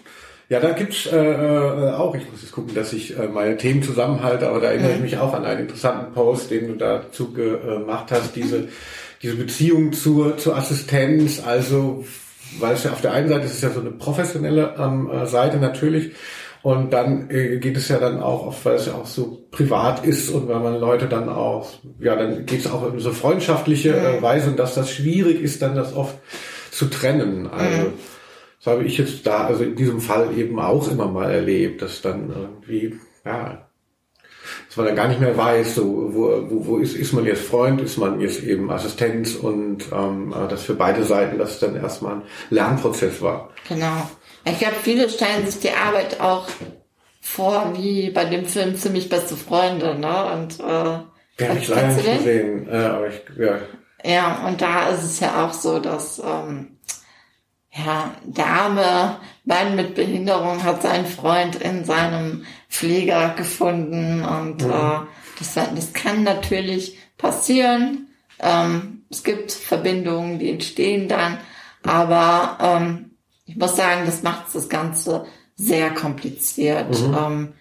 [0.49, 3.83] Ja, da gibt's äh, äh, auch, ich muss jetzt gucken, dass ich äh, meine Themen
[3.83, 5.03] zusammenhalte, aber da erinnere ich mhm.
[5.03, 8.69] mich auch an einen interessanten Post, den du dazu gemacht hast, diese,
[9.23, 12.05] diese Beziehung zur, zur Assistenz, also
[12.61, 15.27] weil es ja auf der einen Seite ist es ja so eine professionelle ähm, äh,
[15.27, 16.13] Seite natürlich
[16.63, 20.05] und dann äh, geht es ja dann auch oft, weil es ja auch so privat
[20.05, 23.97] ist und weil man Leute dann auch, ja, dann geht es auch in so freundschaftliche
[23.97, 26.17] äh, Weise und dass das schwierig ist, dann das oft
[26.71, 27.49] zu trennen.
[27.49, 27.93] Also mhm.
[28.59, 32.03] das habe ich jetzt da, also in diesem Fall eben auch immer mal erlebt, dass
[32.03, 33.68] dann irgendwie, ja,
[34.79, 37.43] dass man dann gar nicht mehr weiß, so wo, wo, wo ist, ist man jetzt
[37.43, 41.75] Freund, ist man jetzt eben Assistenz und ähm, das für beide Seiten, dass es dann
[41.75, 43.51] erstmal ein Lernprozess war.
[43.69, 44.09] Genau.
[44.45, 46.47] Ich glaube, viele stellen sich die Arbeit auch
[47.21, 50.33] vor, wie bei dem Film Ziemlich beste Freunde, ne?
[50.33, 53.59] Und äh, habe ich leider nicht gesehen, äh, aber ich, ja.
[54.05, 56.79] Ja, und da ist es ja auch so, dass ähm,
[57.73, 62.45] ja, der arme Mann mit Behinderung hat seinen Freund in seinem
[62.79, 64.71] Pfleger gefunden und mhm.
[64.71, 65.01] äh,
[65.41, 68.07] das, das kann natürlich passieren.
[68.39, 71.39] Ähm, es gibt Verbindungen, die entstehen dann,
[71.83, 73.17] aber ähm,
[73.47, 75.27] ich muss sagen, das macht das Ganze
[75.57, 76.91] sehr kompliziert.
[77.01, 77.17] Mhm.
[77.19, 77.53] Ähm,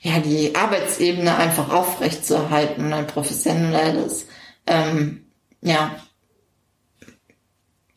[0.00, 4.26] ja, die Arbeitsebene einfach aufrecht zu erhalten und ein professionelles,
[4.66, 5.24] ähm,
[5.62, 5.96] ja,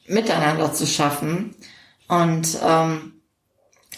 [0.06, 1.56] miteinander zu schaffen.
[2.08, 3.17] Und ähm,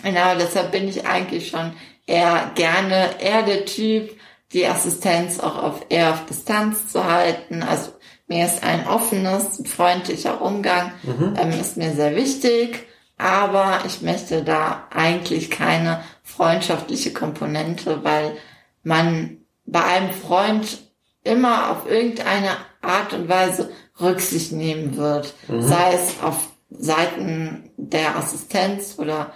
[0.03, 1.73] Genau, deshalb bin ich eigentlich schon
[2.05, 4.17] eher gerne eher der Typ,
[4.53, 7.61] die Assistenz auch auf eher auf Distanz zu halten.
[7.61, 7.91] Also
[8.27, 11.35] mir ist ein offenes, freundlicher Umgang mhm.
[11.37, 12.87] ähm, ist mir sehr wichtig,
[13.17, 18.37] aber ich möchte da eigentlich keine freundschaftliche Komponente, weil
[18.83, 20.79] man bei einem Freund
[21.23, 25.61] immer auf irgendeine Art und Weise Rücksicht nehmen wird, mhm.
[25.61, 29.33] sei es auf Seiten der Assistenz oder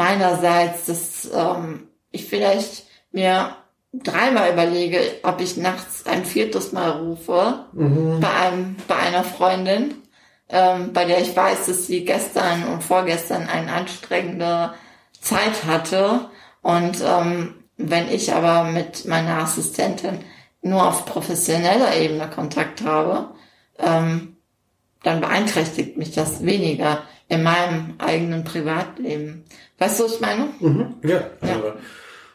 [0.00, 3.54] meinerseits, dass ähm, ich vielleicht mir
[3.92, 8.18] dreimal überlege, ob ich nachts ein viertes Mal rufe mhm.
[8.18, 9.96] bei einem bei einer Freundin,
[10.48, 14.72] ähm, bei der ich weiß, dass sie gestern und vorgestern eine anstrengende
[15.20, 16.30] Zeit hatte
[16.62, 20.20] und ähm, wenn ich aber mit meiner Assistentin
[20.62, 23.34] nur auf professioneller Ebene Kontakt habe,
[23.78, 24.36] ähm,
[25.02, 29.44] dann beeinträchtigt mich das weniger in meinem eigenen Privatleben.
[29.80, 30.48] Weißt du, was ich meine?
[30.60, 31.74] Mhm, ja, ja.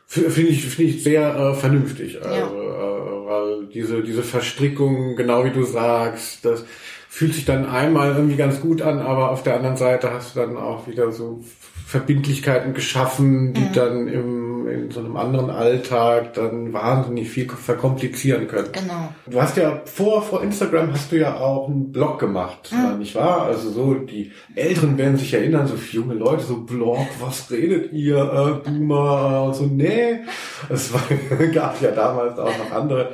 [0.08, 2.22] Also, finde ich, finde ich sehr äh, vernünftig.
[2.22, 2.48] Also, ja.
[2.48, 6.66] äh, weil diese, diese Verstrickung, genau wie du sagst, das
[7.08, 10.39] fühlt sich dann einmal irgendwie ganz gut an, aber auf der anderen Seite hast du
[10.39, 11.43] dann auch wieder so
[11.86, 13.74] Verbindlichkeiten geschaffen, die mhm.
[13.74, 18.70] dann im, in so einem anderen Alltag dann wahnsinnig viel verkomplizieren können.
[18.72, 19.14] Genau.
[19.28, 22.98] Du hast ja vor, vor Instagram hast du ja auch einen Blog gemacht, mhm.
[22.98, 23.44] nicht wahr?
[23.44, 28.18] Also so, die Älteren werden sich erinnern, so junge Leute, so Blog, was redet ihr,
[28.18, 30.22] äh, Boomer, und so, nee.
[30.70, 31.04] Es war,
[31.54, 33.12] gab ja damals auch noch andere.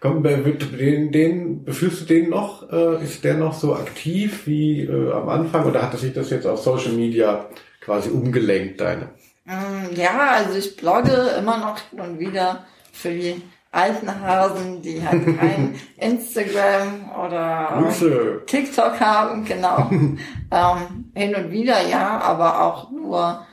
[0.00, 2.70] Komm, den, den, befühlst du den noch?
[2.72, 6.46] Äh, ist der noch so aktiv wie äh, am Anfang oder hat sich das jetzt
[6.46, 7.46] auf Social Media
[7.84, 9.10] quasi umgelenkt, deine?
[9.44, 15.06] Mm, ja, also ich blogge immer noch hin und wieder für die alten Hasen, die
[15.06, 18.42] halt kein Instagram oder Grüße.
[18.46, 19.90] TikTok haben, genau.
[20.50, 23.44] ähm, hin und wieder ja, aber auch nur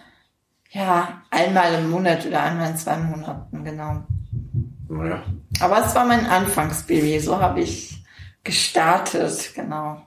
[0.69, 4.03] ja einmal im Monat oder einmal in zwei Monaten, genau.
[4.87, 5.23] Naja.
[5.59, 8.03] Aber es war mein Anfangsbaby, so habe ich
[8.43, 10.01] gestartet, genau.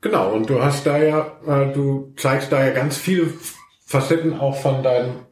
[0.00, 3.32] Genau, und du hast da ja, äh, du zeigst da ja ganz viele
[3.84, 5.26] Facetten auch von deinem.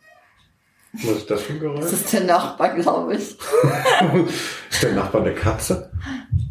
[0.93, 1.81] Was ist das für ein Geräusch?
[1.81, 3.21] Das ist der Nachbar, glaube ich.
[4.71, 5.93] ist der Nachbar eine Katze?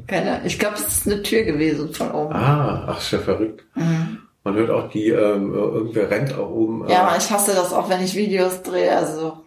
[0.08, 2.34] Keine, ich glaube, es ist eine Tür gewesen von oben.
[2.34, 3.66] Ah, ach, ist ja verrückt.
[3.74, 4.20] Mhm.
[4.44, 6.88] Man hört auch die, ähm, irgendwer rennt auch oben.
[6.88, 9.44] Äh ja, ich hasse das auch, wenn ich Videos drehe, also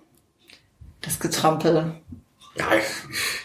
[1.00, 1.94] das Getrampel.
[2.56, 3.37] Ja, ich,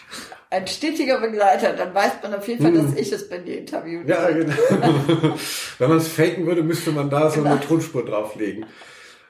[0.54, 2.96] ein stetiger Begleiter, dann weiß man auf jeden Fall, dass hm.
[2.96, 4.52] ich es bei dir interviewt Ja, genau.
[5.78, 7.52] Wenn man es faken würde, müsste man da so genau.
[7.52, 8.66] eine Tonspur drauflegen.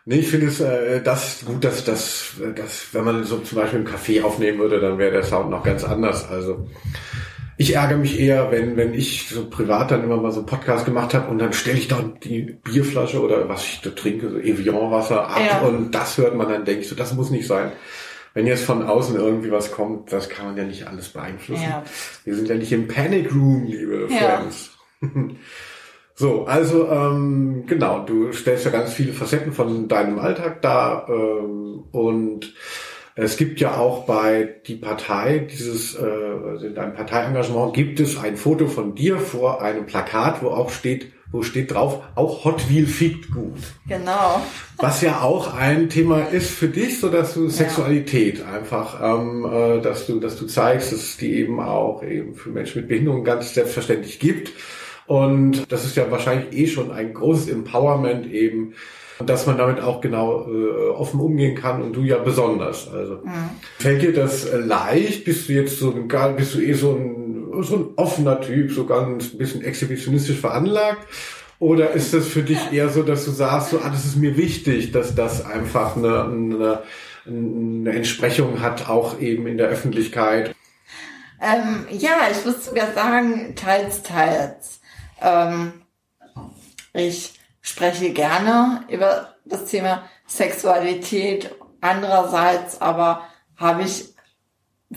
[0.06, 3.80] Nee, ich finde es äh, das gut, dass das, dass, wenn man so zum Beispiel
[3.80, 6.28] im Café aufnehmen würde, dann wäre der Sound noch ganz anders.
[6.28, 6.68] Also
[7.56, 11.14] ich ärgere mich eher, wenn, wenn ich so privat dann immer mal so Podcast gemacht
[11.14, 15.26] habe und dann stelle ich da die Bierflasche oder was ich da trinke, so Evian-Wasser
[15.26, 15.60] ab ja.
[15.60, 17.72] und das hört man dann, denke ich so, das muss nicht sein
[18.34, 21.62] wenn jetzt von außen irgendwie was kommt, das kann man ja nicht alles beeinflussen.
[21.62, 21.84] Ja.
[22.24, 24.38] Wir sind ja nicht im Panic Room, liebe ja.
[24.38, 24.70] Friends.
[26.14, 31.84] so, also ähm, genau, du stellst ja ganz viele Facetten von deinem Alltag dar ähm,
[31.92, 32.54] und
[33.16, 38.18] es gibt ja auch bei die Partei, dieses, äh, also in deinem Parteiengagement gibt es
[38.18, 42.70] ein Foto von dir vor einem Plakat, wo auch steht, wo steht drauf, auch Hot
[42.70, 43.58] Wheel fickt gut.
[43.88, 44.40] Genau.
[44.76, 48.52] Was ja auch ein Thema ist für dich, so dass du Sexualität ja.
[48.52, 52.50] einfach, ähm, äh, dass du, dass du zeigst, dass es die eben auch eben für
[52.50, 54.52] Menschen mit Behinderung ganz selbstverständlich gibt.
[55.08, 58.74] Und das ist ja wahrscheinlich eh schon ein großes Empowerment eben,
[59.26, 62.88] dass man damit auch genau äh, offen umgehen kann und du ja besonders.
[62.88, 63.50] Also mhm.
[63.78, 65.24] fällt dir das leicht?
[65.24, 67.23] Bist du jetzt so bist du eh so ein
[67.62, 71.06] so ein offener Typ, so ganz ein bisschen exhibitionistisch veranlagt?
[71.58, 74.36] Oder ist das für dich eher so, dass du sagst, so, ah, das ist mir
[74.36, 76.82] wichtig, dass das einfach eine, eine,
[77.26, 80.54] eine Entsprechung hat, auch eben in der Öffentlichkeit?
[81.40, 84.80] Ähm, ja, ich würde sogar sagen, teils, teils.
[85.20, 85.72] Ähm,
[86.92, 91.54] ich spreche gerne über das Thema Sexualität.
[91.80, 93.22] Andererseits aber
[93.56, 94.13] habe ich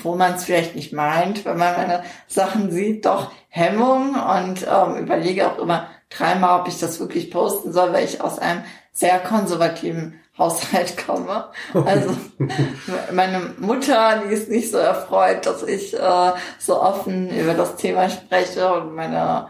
[0.03, 4.97] wo man es vielleicht nicht meint, wenn man meine Sachen sieht, doch Hemmung und ähm,
[4.97, 9.19] überlege auch immer dreimal, ob ich das wirklich posten soll, weil ich aus einem sehr
[9.19, 11.49] konservativen Haushalt komme.
[11.73, 12.15] Also
[13.11, 18.09] meine Mutter, die ist nicht so erfreut, dass ich äh, so offen über das Thema
[18.09, 19.47] spreche und meine,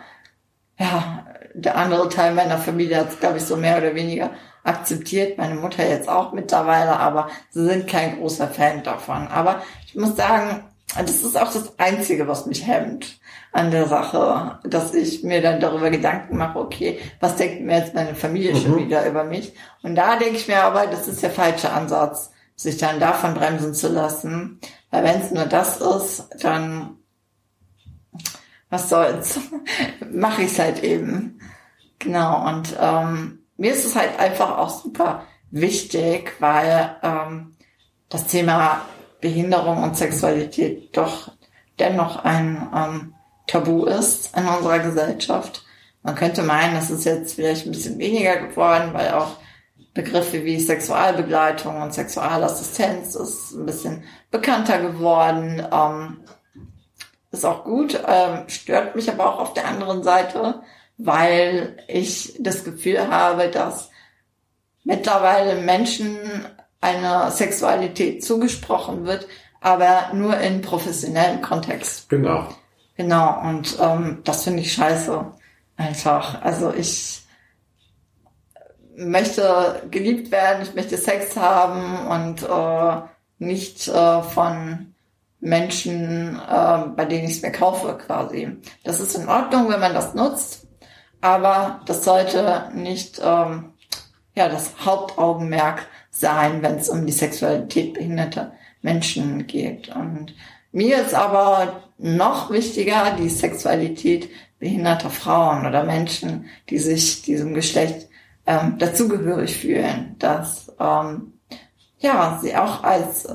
[0.78, 4.32] ja, der andere Teil meiner Familie hat es, glaube ich, so mehr oder weniger
[4.68, 9.28] akzeptiert, meine Mutter jetzt auch mittlerweile, aber sie sind kein großer Fan davon.
[9.28, 10.64] Aber ich muss sagen,
[10.96, 13.20] das ist auch das Einzige, was mich hemmt
[13.52, 17.94] an der Sache, dass ich mir dann darüber Gedanken mache, okay, was denkt mir jetzt
[17.94, 18.60] meine Familie mhm.
[18.60, 19.54] schon wieder über mich?
[19.84, 23.74] Und da denke ich mir aber, das ist der falsche Ansatz, sich dann davon bremsen
[23.74, 24.60] zu lassen.
[24.90, 26.98] Weil wenn es nur das ist, dann
[28.70, 29.40] was soll's,
[30.12, 31.40] mache ich es halt eben.
[32.00, 37.56] Genau, und ähm, mir ist es halt einfach auch super wichtig, weil ähm,
[38.10, 38.82] das Thema
[39.22, 41.32] Behinderung und Sexualität doch
[41.80, 43.14] dennoch ein ähm,
[43.48, 45.64] Tabu ist in unserer Gesellschaft.
[46.04, 49.38] Man könnte meinen, das ist jetzt vielleicht ein bisschen weniger geworden, weil auch
[49.94, 55.66] Begriffe wie Sexualbegleitung und Sexualassistenz ist ein bisschen bekannter geworden.
[55.72, 56.20] Ähm,
[57.32, 60.62] ist auch gut, ähm, stört mich aber auch auf der anderen Seite,
[60.98, 63.90] weil ich das Gefühl habe, dass
[64.84, 66.18] mittlerweile Menschen
[66.82, 69.28] eine Sexualität zugesprochen wird,
[69.62, 72.10] aber nur in professionellem Kontext.
[72.10, 72.48] Genau.
[72.96, 75.26] Genau, und ähm, das finde ich scheiße.
[75.76, 76.42] Einfach.
[76.42, 77.22] Also ich
[78.96, 84.96] möchte geliebt werden, ich möchte Sex haben und äh, nicht äh, von
[85.40, 88.58] Menschen, äh, bei denen ich es mir kaufe quasi.
[88.84, 90.67] Das ist in Ordnung, wenn man das nutzt,
[91.22, 93.74] aber das sollte nicht ähm,
[94.36, 99.90] ja das Hauptaugenmerk sein, wenn es um die Sexualität behinderter Menschen geht.
[99.90, 100.36] Und
[100.72, 108.08] mir ist aber noch wichtiger die Sexualität behinderter Frauen oder Menschen, die sich diesem Geschlecht
[108.46, 111.34] ähm, dazugehörig fühlen, dass ähm,
[112.00, 113.28] ja sie auch als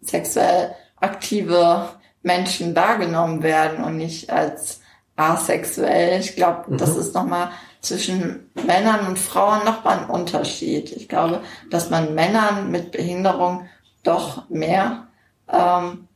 [0.00, 1.88] sexuell aktive
[2.22, 4.81] Menschen wahrgenommen werden und nicht als
[5.16, 6.20] asexuell.
[6.20, 6.78] Ich glaube, mhm.
[6.78, 7.50] das ist nochmal
[7.80, 10.92] zwischen Männern und Frauen nochmal ein Unterschied.
[10.92, 13.66] Ich glaube, dass man Männern mit Behinderung
[14.02, 15.08] doch mehr
[15.48, 16.08] ähm,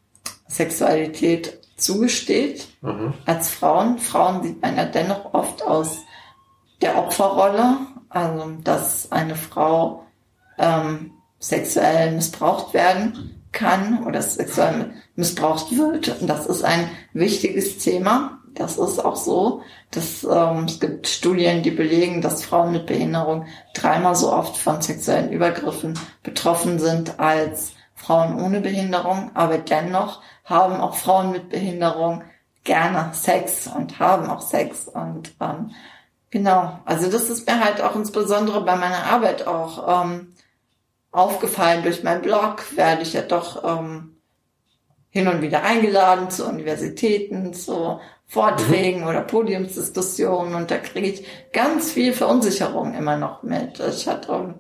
[0.49, 3.15] Sexualität zugesteht mhm.
[3.27, 3.99] als Frauen.
[3.99, 5.99] Frauen sieht man ja dennoch oft aus
[6.81, 7.79] der Opferrolle,
[8.09, 10.07] also dass eine Frau
[10.59, 16.21] ähm, sexuell missbraucht werden kann oder sexuell missbraucht wird.
[16.21, 18.36] Und das ist ein wichtiges Thema.
[18.57, 19.63] Das ist auch so.
[19.91, 24.83] Dass, ähm, es gibt Studien, die belegen, dass Frauen mit Behinderung dreimal so oft von
[24.83, 29.31] sexuellen Übergriffen betroffen sind als Frauen ohne Behinderung.
[29.35, 32.25] Aber dennoch haben auch Frauen mit Behinderung
[32.65, 34.89] gerne Sex und haben auch Sex.
[34.89, 35.71] Und ähm,
[36.31, 40.33] genau, also das ist mir halt auch insbesondere bei meiner Arbeit auch ähm,
[41.13, 41.83] aufgefallen.
[41.83, 44.17] Durch meinen Blog werde ich ja doch ähm,
[45.11, 49.07] hin und wieder eingeladen zu Universitäten, zu Vorträgen mhm.
[49.09, 53.81] oder Podiumsdiskussionen und da kriege ich ganz viel Verunsicherung immer noch mit.
[53.81, 54.55] Ich hatte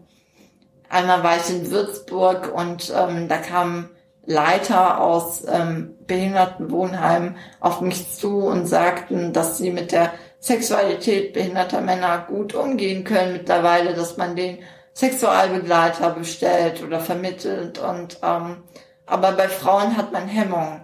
[0.89, 3.91] einmal war ich in Würzburg und ähm, da kamen
[4.25, 11.81] Leiter aus ähm, Behindertenwohnheimen auf mich zu und sagten, dass sie mit der Sexualität behinderter
[11.81, 14.59] Männer gut umgehen können mittlerweile, dass man den
[14.95, 18.62] Sexualbegleiter bestellt oder vermittelt und ähm,
[19.07, 20.81] aber bei Frauen hat man Hemmung,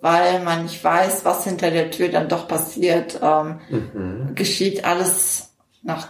[0.00, 3.20] weil man nicht weiß, was hinter der Tür dann doch passiert.
[3.22, 4.34] Ähm, mhm.
[4.34, 6.08] Geschieht alles nach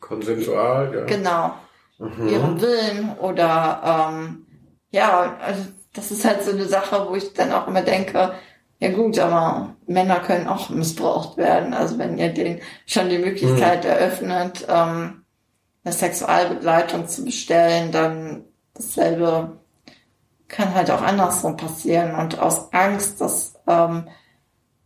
[0.00, 1.04] konsensual, ja.
[1.04, 1.54] Genau.
[1.98, 2.28] Mhm.
[2.28, 4.46] Ihrem Willen oder ähm,
[4.90, 5.62] ja, also
[5.92, 8.32] das ist halt so eine Sache, wo ich dann auch immer denke,
[8.78, 11.74] ja gut, aber Männer können auch missbraucht werden.
[11.74, 13.90] Also wenn ihr denen schon die Möglichkeit mhm.
[13.90, 15.24] eröffnet, ähm,
[15.84, 18.44] eine Sexualbegleitung zu bestellen, dann
[18.74, 19.59] dasselbe
[20.50, 22.14] kann halt auch andersrum passieren.
[22.14, 24.08] Und aus Angst, dass ähm,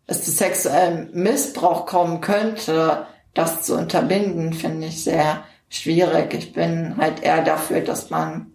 [0.07, 6.35] es zu sexuellem Missbrauch kommen könnte, das zu unterbinden, finde ich sehr schwierig.
[6.35, 8.53] Ich bin halt eher dafür, dass man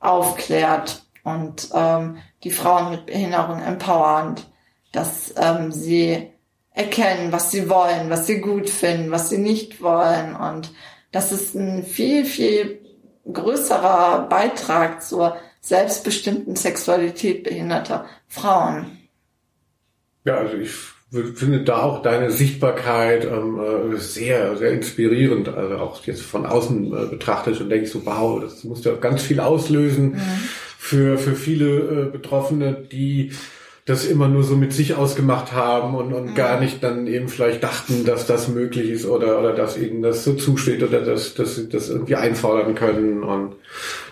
[0.00, 4.50] aufklärt und ähm, die Frauen mit Behinderung empowernd,
[4.90, 6.30] dass ähm, sie
[6.72, 10.72] erkennen, was sie wollen, was sie gut finden, was sie nicht wollen und
[11.12, 12.80] das ist ein viel, viel
[13.30, 18.98] größerer Beitrag zur selbstbestimmten Sexualität behinderter Frauen.
[20.24, 20.70] Ja, also ich
[21.34, 25.48] finde da auch deine Sichtbarkeit ähm, äh, sehr, sehr inspirierend.
[25.48, 28.94] Also auch jetzt von außen äh, betrachtet und denke ich so, wow, das muss ja
[28.94, 30.48] ganz viel auslösen mhm.
[30.78, 33.32] für, für viele äh, Betroffene, die
[33.84, 36.34] das immer nur so mit sich ausgemacht haben und, und mhm.
[36.34, 40.24] gar nicht dann eben vielleicht dachten, dass das möglich ist oder, oder dass ihnen das
[40.24, 43.24] so zusteht oder dass, dass sie das irgendwie einfordern können.
[43.24, 43.56] Und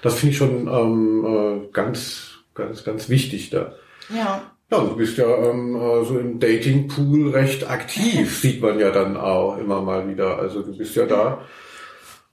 [0.03, 3.75] das finde ich schon ähm, äh, ganz, ganz, ganz wichtig da.
[4.15, 4.43] Ja.
[4.73, 9.17] Ja, du bist ja ähm, äh, so im Datingpool recht aktiv, sieht man ja dann
[9.17, 10.39] auch immer mal wieder.
[10.39, 11.41] Also du bist ja da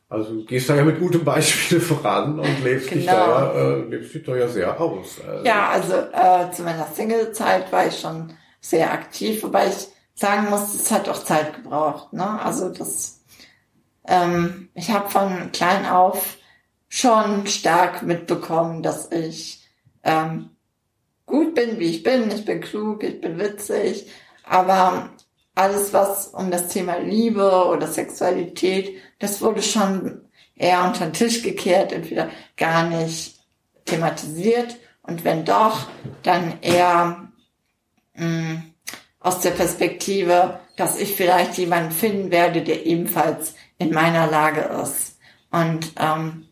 [0.09, 3.29] Also du gehst da ja mit gutem Beispiel voran und lebst dich da Genau.
[3.29, 5.19] ja, äh, lebst dich da ja sehr aus.
[5.25, 10.49] Also, Ja, also äh, zu meiner Single-Zeit war ich schon sehr aktiv, wobei ich sagen
[10.49, 12.13] muss, es hat auch Zeit gebraucht.
[12.13, 12.41] Ne?
[12.41, 13.21] Also das,
[14.07, 16.37] ähm, ich habe von klein auf
[16.89, 19.67] schon stark mitbekommen, dass ich
[20.03, 20.51] ähm,
[21.25, 22.31] gut bin, wie ich bin.
[22.31, 24.09] Ich bin klug, ich bin witzig,
[24.43, 25.09] aber
[25.57, 30.21] alles, was um das Thema Liebe oder Sexualität, das wurde schon
[30.55, 33.39] eher unter den Tisch gekehrt, entweder gar nicht
[33.85, 34.77] thematisiert
[35.07, 35.87] und wenn doch,
[36.23, 37.29] dann eher
[38.13, 38.61] mh,
[39.19, 45.17] aus der Perspektive, dass ich vielleicht jemanden finden werde, der ebenfalls in meiner Lage ist.
[45.49, 46.47] Und ähm,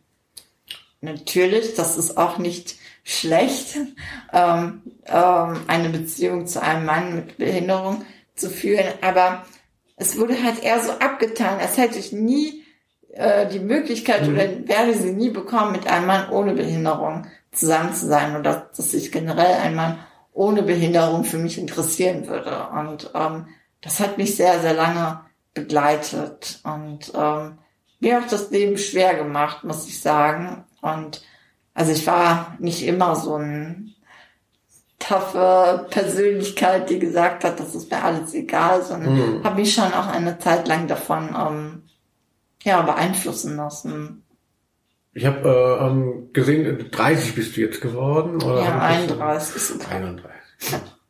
[1.01, 3.75] natürlich, das ist auch nicht schlecht,
[4.33, 8.05] ähm, ähm, eine Beziehung zu einem Mann mit Behinderung
[8.35, 9.45] zu führen, aber
[9.97, 12.63] es wurde halt eher so abgetan, als hätte ich nie
[13.13, 18.07] äh, die Möglichkeit oder werde sie nie bekommen, mit einem Mann ohne Behinderung zusammen zu
[18.07, 19.99] sein oder dass sich generell ein Mann
[20.33, 22.67] ohne Behinderung für mich interessieren würde.
[22.67, 23.47] Und ähm,
[23.81, 25.21] das hat mich sehr, sehr lange
[25.53, 27.57] begleitet und ähm,
[28.01, 30.65] mir auch das Leben schwer gemacht, muss ich sagen.
[30.81, 31.23] Und
[31.73, 33.94] also ich war nicht immer so ein
[35.07, 39.43] taffe Persönlichkeit, die gesagt hat, das ist mir alles egal, sondern Mhm.
[39.43, 41.83] habe mich schon auch eine Zeit lang davon ähm,
[42.63, 44.23] ja beeinflussen lassen.
[45.13, 48.41] Ich habe äh, ähm, gesehen, 30 bist du jetzt geworden.
[48.43, 49.87] Oder Ja, hab ich das- 31 ist es.
[49.89, 50.31] 31.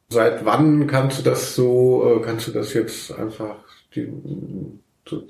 [0.09, 3.55] Seit wann kannst du das so, äh, kannst du das jetzt einfach
[3.95, 4.11] die,
[5.07, 5.23] so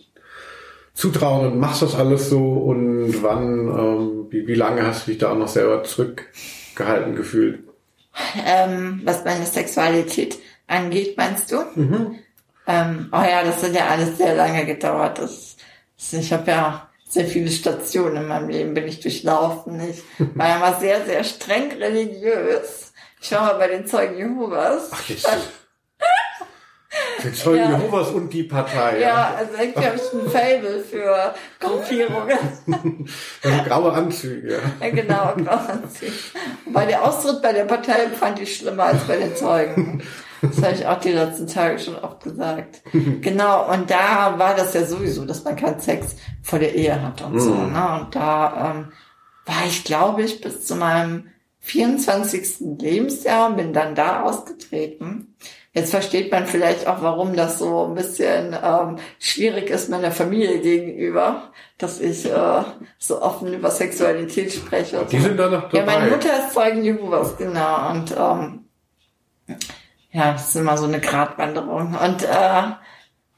[0.94, 5.20] zutrauen und machst das alles so und wann, ähm, wie, wie lange hast du dich
[5.20, 7.64] da auch noch selber zurückgehalten gefühlt?
[8.46, 10.38] Ähm, was meine Sexualität
[10.68, 11.58] angeht, meinst du?
[12.68, 15.20] Ähm, oh ja, das hat ja alles sehr lange gedauert.
[15.20, 15.58] Das,
[15.98, 19.80] das, ich habe ja sehr viele Stationen in meinem Leben bin ich durchlaufen.
[19.90, 20.04] Ich
[20.36, 22.94] war ja mal sehr, sehr streng religiös.
[23.22, 24.90] Ich war mal bei den Zeugen Jehovas.
[24.92, 25.38] Ach.
[27.24, 27.78] Den Zeugen Ja.
[27.78, 29.00] Jehovas und die Partei.
[29.00, 32.38] Ja, also irgendwie habe ich ein Fable für Gruppierungen.
[33.44, 34.60] Also graue Anzüge.
[34.82, 36.12] Ja, genau, quasi.
[36.66, 40.02] Wobei der Austritt bei der Partei fand ich schlimmer als bei den Zeugen.
[40.42, 42.82] Das habe ich auch die letzten Tage schon oft gesagt.
[43.22, 47.22] Genau, und da war das ja sowieso, dass man keinen Sex vor der Ehe hat
[47.22, 47.54] und so.
[47.54, 48.00] Ne?
[48.02, 48.92] Und da ähm,
[49.46, 52.80] war ich, glaube ich, bis zu meinem 24.
[52.80, 55.36] Lebensjahr und bin dann da ausgetreten.
[55.76, 60.62] Jetzt versteht man vielleicht auch, warum das so ein bisschen ähm, schwierig ist meiner Familie
[60.62, 62.64] gegenüber, dass ich äh,
[62.98, 65.06] so offen über Sexualität spreche.
[65.12, 65.78] Die sind da noch dabei.
[65.78, 67.92] Ja, meine Mutter ist Zeugen Jehovas, genau.
[67.92, 68.66] Und ähm,
[70.14, 71.94] ja, das ist immer so eine Gratwanderung.
[71.94, 72.28] Und äh,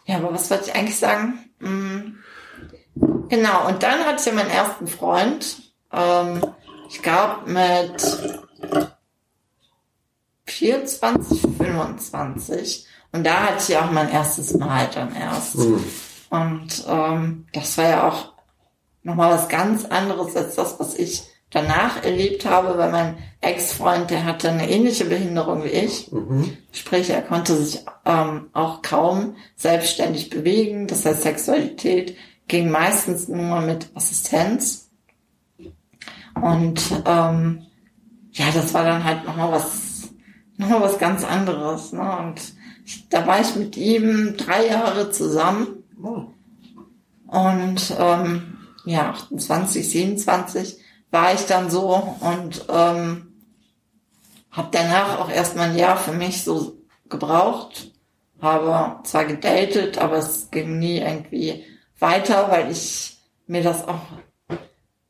[0.05, 1.39] ja, aber was wollte ich eigentlich sagen?
[1.59, 2.19] Hm,
[3.29, 5.57] genau, und dann hatte ich ja meinen ersten Freund.
[5.91, 6.41] Ähm,
[6.87, 8.93] ich glaube mit
[10.57, 12.87] 24, 25.
[13.11, 15.55] Und da hatte ich auch mein erstes Mal dann erst.
[15.55, 15.83] Mhm.
[16.29, 18.33] Und ähm, das war ja auch
[19.03, 24.25] nochmal was ganz anderes als das, was ich danach erlebt habe, weil mein Ex-Freund, der
[24.25, 26.11] hatte eine ähnliche Behinderung wie ich.
[26.11, 26.57] Mhm.
[26.71, 30.87] Sprich, er konnte sich ähm, auch kaum selbstständig bewegen.
[30.87, 34.89] Das heißt, Sexualität ging meistens nur mit Assistenz.
[36.35, 37.65] Und ähm,
[38.31, 39.86] ja, das war dann halt nochmal was,
[40.57, 41.93] nochmal was ganz anderes.
[41.93, 42.17] Ne?
[42.19, 42.41] Und
[42.85, 45.83] ich, da war ich mit ihm drei Jahre zusammen.
[46.01, 46.25] Oh.
[47.27, 50.77] Und ähm, ja, 28, 27
[51.11, 53.33] war ich dann so und ähm,
[54.51, 56.77] habe danach auch erstmal ein Jahr für mich so
[57.09, 57.91] gebraucht.
[58.41, 61.63] Habe zwar gedatet, aber es ging nie irgendwie
[61.99, 64.01] weiter, weil ich mir das auch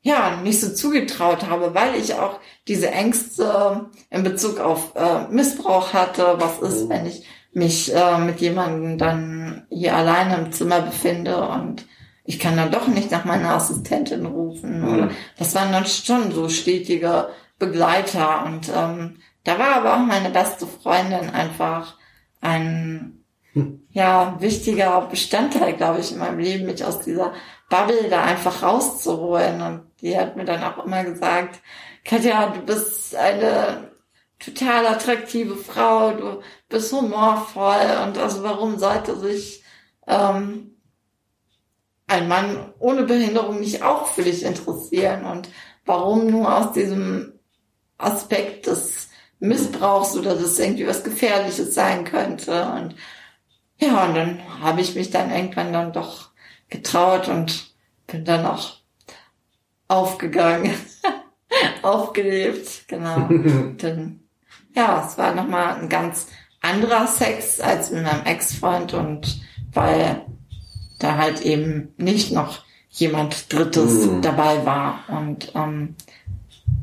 [0.08, 5.94] ja nicht so zugetraut habe, weil ich auch diese Ängste in Bezug auf äh, Missbrauch
[5.94, 6.36] hatte.
[6.40, 11.86] Was ist, wenn ich mich äh, mit jemandem dann hier alleine im Zimmer befinde und
[12.24, 14.82] ich kann dann doch nicht nach meiner Assistentin rufen.
[14.82, 15.12] Mhm.
[15.38, 18.46] Das waren dann schon so stetige Begleiter.
[18.46, 21.96] Und ähm, da war aber auch meine beste Freundin einfach
[22.42, 23.24] ein
[23.92, 27.34] ja, wichtiger Bestandteil, glaube ich, in meinem Leben, mich aus dieser
[27.70, 29.62] Bubble da einfach rauszuholen.
[29.62, 31.60] Und die hat mir dann auch immer gesagt,
[32.06, 33.92] Katja, du bist eine
[34.40, 37.98] total attraktive Frau, du bist humorvoll.
[38.06, 39.64] Und also warum sollte sich
[40.08, 40.78] ähm,
[42.08, 45.26] ein Mann ohne Behinderung nicht auch für dich interessieren?
[45.26, 45.50] Und
[45.86, 47.40] warum nur aus diesem
[47.98, 49.10] Aspekt des
[49.40, 52.72] Missbrauchs oder dass irgendwie was Gefährliches sein könnte?
[52.72, 52.96] Und
[53.80, 56.27] ja, und dann habe ich mich dann irgendwann dann doch
[56.70, 57.74] getraut und
[58.08, 58.78] bin dann auch
[59.88, 60.74] aufgegangen,
[61.82, 63.30] aufgelebt, genau.
[63.78, 64.20] dann,
[64.76, 66.28] ja, es war nochmal ein ganz
[66.62, 69.42] anderer Sex als mit meinem Ex-Freund und
[69.74, 70.26] weil
[71.00, 74.22] da halt eben nicht noch jemand Drittes mm.
[74.22, 75.96] dabei war und ähm,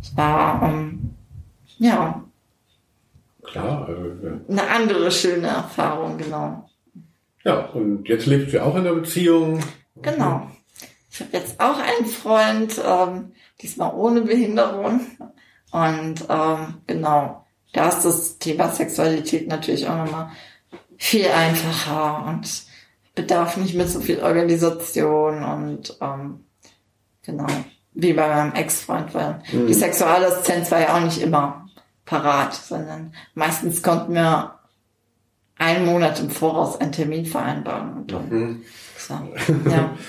[0.00, 1.14] es war ähm,
[1.78, 2.22] ja
[3.42, 4.40] klar also, ja.
[4.48, 6.70] eine andere schöne Erfahrung genau
[7.44, 9.60] ja und jetzt lebst du auch in der Beziehung.
[10.02, 10.50] Genau.
[11.10, 15.00] Ich habe jetzt auch einen Freund ähm, diesmal ohne Behinderung.
[15.70, 20.30] Und ähm, genau da ist das Thema Sexualität natürlich auch nochmal
[20.96, 22.62] viel einfacher und
[23.14, 26.44] bedarf nicht mehr so viel Organisation und ähm,
[27.22, 27.46] genau,
[27.92, 29.66] wie bei meinem Ex-Freund, weil mhm.
[29.66, 31.68] die Sexualassistenz war ja auch nicht immer
[32.04, 34.58] parat, sondern meistens konnten wir
[35.58, 37.94] einen Monat im Voraus einen Termin vereinbaren.
[37.94, 38.62] Und dann, mhm.
[38.96, 39.14] so,
[39.70, 39.94] ja.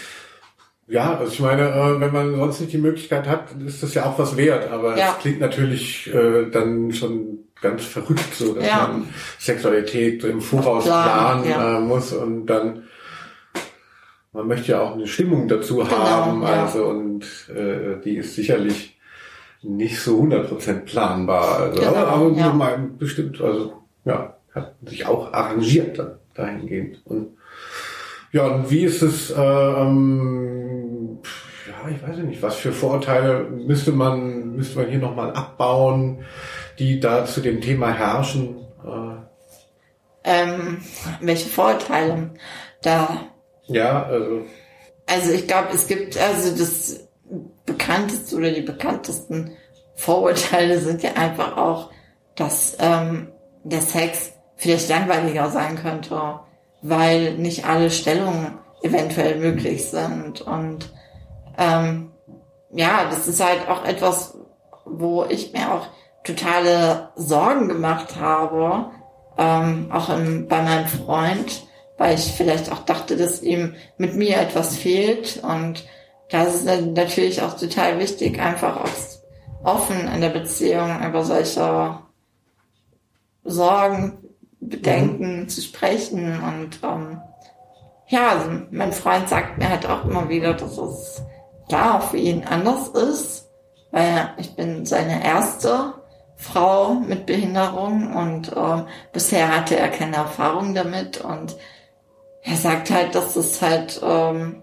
[0.88, 4.06] Ja, also ich meine, äh, wenn man sonst nicht die Möglichkeit hat, ist das ja
[4.06, 4.72] auch was wert.
[4.72, 5.14] Aber ja.
[5.14, 8.88] es klingt natürlich äh, dann schon ganz verrückt, so dass ja.
[8.88, 9.08] man
[9.40, 11.78] Sexualität im Voraus planen ja.
[11.78, 12.84] Äh, muss und dann
[14.32, 16.66] man möchte ja auch eine Stimmung dazu genau, haben, ja.
[16.66, 19.00] also und äh, die ist sicherlich
[19.64, 21.60] nicht so 100% planbar.
[21.60, 22.54] Also, genau, aber, aber ja.
[22.54, 27.06] mal bestimmt, also ja, hat sich auch arrangiert dann dahingehend.
[27.06, 27.38] Und
[28.32, 31.20] ja, und wie ist es, äh, ähm,
[31.68, 36.26] ja, ich weiß nicht, was für Vorurteile müsste man, müsste man hier nochmal abbauen,
[36.80, 38.58] die da zu dem Thema herrschen?
[38.84, 39.16] Äh,
[40.24, 40.82] ähm,
[41.22, 42.32] welche Vorurteile?
[42.82, 43.30] Da
[43.68, 44.46] ja, also.
[45.08, 47.08] Also ich glaube, es gibt also das
[47.66, 49.52] bekannteste oder die bekanntesten
[49.96, 51.92] Vorurteile sind ja einfach auch,
[52.36, 53.30] dass ähm,
[53.64, 56.40] der Sex vielleicht langweiliger sein könnte,
[56.82, 60.42] weil nicht alle Stellungen eventuell möglich sind.
[60.42, 60.94] Und
[61.58, 62.12] ähm,
[62.72, 64.38] ja, das ist halt auch etwas,
[64.86, 65.88] wo ich mir auch
[66.24, 68.92] totale Sorgen gemacht habe,
[69.38, 71.64] ähm, auch im, bei meinem Freund,
[71.98, 75.42] weil ich vielleicht auch dachte, dass ihm mit mir etwas fehlt.
[75.44, 75.86] Und
[76.30, 78.90] da ist natürlich auch total wichtig, einfach auch
[79.64, 82.00] offen in der Beziehung über solche
[83.44, 84.25] Sorgen,
[84.70, 85.50] Bedenken mhm.
[85.50, 86.40] zu sprechen.
[86.42, 87.22] Und ähm,
[88.08, 91.24] ja, also mein Freund sagt mir halt auch immer wieder, dass es
[91.68, 93.50] klar für ihn anders ist,
[93.92, 95.94] weil ich bin seine erste
[96.38, 101.56] Frau mit Behinderung und äh, bisher hatte er keine Erfahrung damit und
[102.44, 104.62] er sagt halt, dass es halt ähm,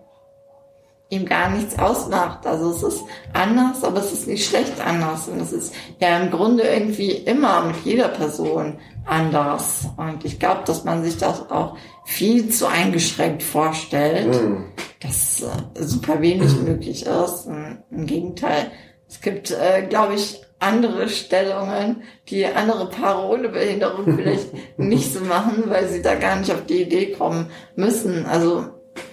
[1.13, 2.47] ihm gar nichts ausmacht.
[2.47, 3.05] Also es ist
[3.35, 5.29] anders, aber es ist nicht schlecht anders.
[5.29, 9.87] Und es ist ja im Grunde irgendwie immer mit jeder Person anders.
[9.99, 14.65] Und ich glaube, dass man sich das auch viel zu eingeschränkt vorstellt, mhm.
[15.01, 17.47] dass äh, super wenig möglich ist.
[17.47, 18.71] Und Im Gegenteil,
[19.07, 24.49] es gibt, äh, glaube ich, andere Stellungen, die andere Paare ohne Behinderung vielleicht
[24.79, 28.25] nicht so machen, weil sie da gar nicht auf die Idee kommen müssen.
[28.25, 28.67] Also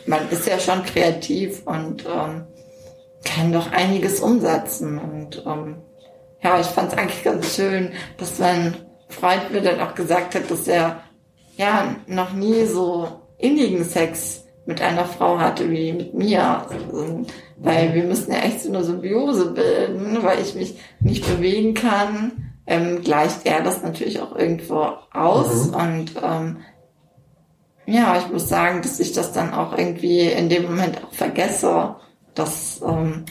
[0.06, 2.46] man ist ja schon kreativ und ähm,
[3.24, 4.98] kann doch einiges umsetzen.
[4.98, 5.78] Und ähm,
[6.44, 8.76] ja, ich fand es eigentlich ganz schön, dass mein
[9.08, 11.02] Freund mir dann auch gesagt hat, dass er
[11.58, 16.66] ja noch nie so innigen Sex mit einer Frau hatte wie mit mir.
[16.70, 17.26] Also,
[17.58, 22.54] weil wir müssen ja echt so eine Symbiose bilden, weil ich mich nicht bewegen kann,
[22.68, 25.68] ähm, gleicht er das natürlich auch irgendwo aus.
[25.68, 25.74] Mhm.
[25.74, 26.58] Und ähm,
[27.90, 31.96] ja, ich muss sagen, dass ich das dann auch irgendwie in dem Moment auch vergesse,
[32.36, 33.26] dass ähm,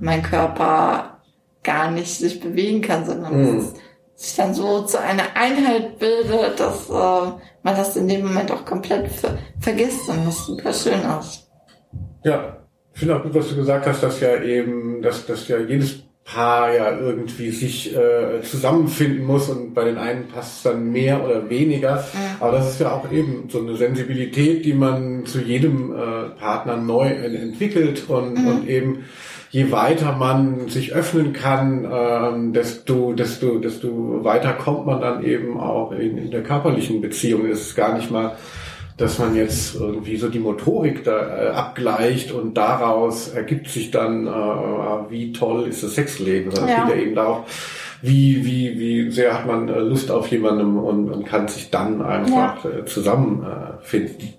[0.00, 1.20] mein Körper
[1.62, 3.56] gar nicht sich bewegen kann, sondern mhm.
[3.56, 3.74] dass es
[4.16, 8.64] sich dann so zu einer Einheit bildet, dass äh, man das in dem Moment auch
[8.64, 11.50] komplett ver vergisst und das super schön ist.
[12.22, 12.58] Ja,
[12.92, 16.04] ich finde auch gut, was du gesagt hast, dass ja eben, dass, dass ja jedes
[16.24, 21.22] Paar ja irgendwie sich äh, zusammenfinden muss und bei den einen passt es dann mehr
[21.22, 21.96] oder weniger.
[21.96, 22.40] Mhm.
[22.40, 26.78] Aber das ist ja auch eben so eine Sensibilität, die man zu jedem äh, Partner
[26.78, 28.46] neu entwickelt und, mhm.
[28.48, 29.04] und eben
[29.50, 35.60] je weiter man sich öffnen kann, ähm, desto, desto, desto weiter kommt man dann eben
[35.60, 37.46] auch in, in der körperlichen Beziehung.
[37.46, 38.36] Es ist gar nicht mal
[38.96, 44.26] dass man jetzt irgendwie so die Motorik da äh, abgleicht und daraus ergibt sich dann,
[44.26, 46.50] äh, wie toll ist das Sexleben.
[46.50, 46.84] Das ja.
[46.84, 47.44] geht ja eben darauf,
[48.02, 52.02] wie, wie, wie sehr hat man äh, Lust auf jemandem und, und kann sich dann
[52.02, 52.70] einfach ja.
[52.70, 54.34] äh, zusammenfinden.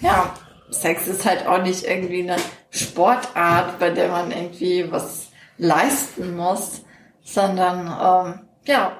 [0.00, 0.32] ja,
[0.70, 2.36] Sex ist halt auch nicht irgendwie eine
[2.70, 5.28] Sportart, bei der man irgendwie was
[5.58, 6.82] leisten muss,
[7.22, 8.96] sondern ähm, ja,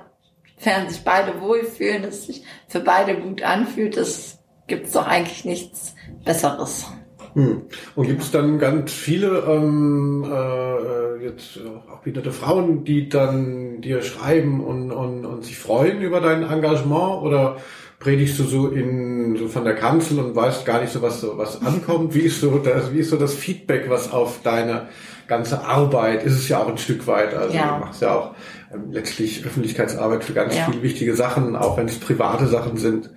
[0.63, 5.95] wenn sich beide wohlfühlen, es sich für beide gut anfühlt, das gibt's doch eigentlich nichts
[6.25, 6.87] Besseres.
[7.35, 7.63] Hm.
[7.95, 11.61] Und gibt es dann ganz viele ähm, äh, jetzt
[11.91, 17.23] auch behinderte Frauen, die dann dir schreiben und, und, und sich freuen über dein Engagement
[17.23, 17.57] oder
[18.01, 21.39] predigst du so in so von der Kanzel und weißt gar nicht so was so
[21.39, 22.15] was ankommt?
[22.15, 24.89] Wie ist so das wie ist so das Feedback, was auf deine
[25.27, 27.33] ganze Arbeit ist es ja auch ein Stück weit.
[27.33, 27.79] Also Ja.
[27.79, 28.35] du machst ja auch
[28.75, 30.67] ähm, letztlich Öffentlichkeitsarbeit für ganz Ja.
[30.69, 33.11] viele wichtige Sachen, auch wenn es private Sachen sind.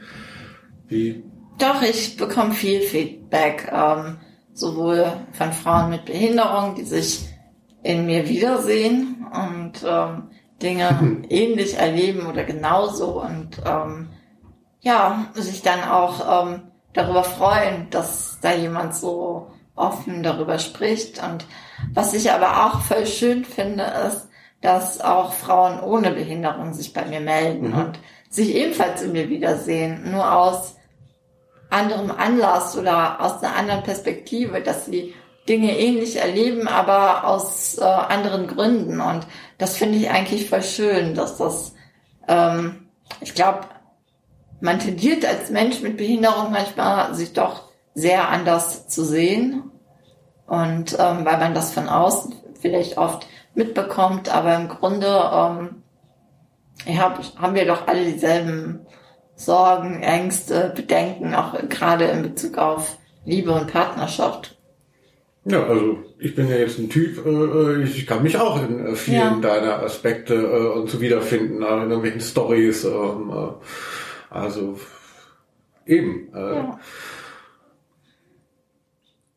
[0.88, 1.24] Wie
[1.58, 4.18] Doch, ich bekomme viel Feedback, ähm,
[4.54, 7.30] sowohl von Frauen mit Behinderung, die sich
[7.84, 10.30] in mir wiedersehen und ähm,
[10.62, 14.10] Dinge ähnlich erleben oder genauso und ähm,
[14.82, 16.62] ja, sich dann auch ähm,
[16.94, 21.22] darüber freuen, dass da jemand so offen darüber spricht.
[21.24, 21.46] Und
[21.94, 24.30] was ich aber auch voll schön finde, ist,
[24.62, 27.78] dass auch Frauen ohne Behinderung sich bei mir melden Mhm.
[27.78, 28.00] und
[28.30, 30.75] sich ebenfalls in mir wiedersehen, nur aus
[31.70, 35.14] anderem Anlass oder aus einer anderen Perspektive, dass sie
[35.48, 39.00] Dinge ähnlich erleben, aber aus äh, anderen Gründen.
[39.00, 41.76] Und das finde ich eigentlich voll schön, dass das,
[42.28, 42.88] ähm,
[43.22, 43.62] ich glaube,
[44.60, 47.64] man tendiert als Mensch mit Behinderung manchmal sich doch
[47.94, 49.72] sehr anders zu sehen.
[50.48, 55.84] Und ähm, weil man das von außen vielleicht oft mitbekommt, aber im Grunde ähm,
[56.86, 58.86] ja, haben wir doch alle dieselben
[59.36, 64.58] Sorgen, Ängste, Bedenken, auch gerade in Bezug auf Liebe und Partnerschaft.
[65.48, 68.84] Ja, also ich bin ja jetzt ein Typ, äh, äh, ich kann mich auch in
[68.88, 69.40] äh, vielen Ja.
[69.42, 72.84] deiner Aspekte äh, und so wiederfinden, äh, in irgendwelchen Stories.
[72.84, 74.80] Ähm, äh, also
[75.86, 76.34] eben.
[76.34, 76.80] Äh, Ja.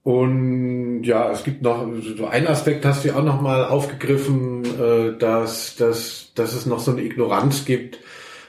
[0.02, 1.86] Und ja, es gibt noch
[2.16, 6.64] so einen Aspekt, hast du ja auch noch mal aufgegriffen, äh, dass, dass, dass es
[6.64, 7.98] noch so eine Ignoranz gibt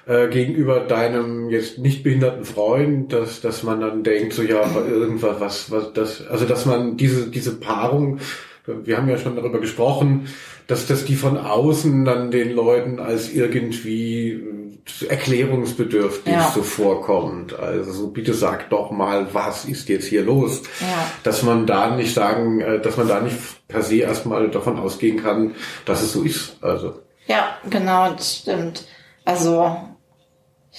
[0.09, 5.39] äh, gegenüber deinem jetzt nicht behinderten Freund, dass, dass man dann denkt, so ja, irgendwas,
[5.39, 8.19] was, was das, also dass man diese, diese Paarung,
[8.65, 10.27] wir haben ja schon darüber gesprochen,
[10.65, 16.51] dass das die von außen dann den Leuten als irgendwie äh, erklärungsbedürftig Ja.
[16.55, 17.57] so vorkommt.
[17.59, 20.63] Also so, bitte sag doch mal, was ist jetzt hier los?
[20.79, 21.11] Ja.
[21.21, 23.37] Dass man da nicht sagen, äh, dass man da nicht
[23.67, 25.53] per se erstmal davon ausgehen kann,
[25.85, 26.57] dass es so ist.
[26.61, 26.95] Also.
[27.27, 28.85] Ja, genau, das stimmt.
[29.23, 29.77] Also,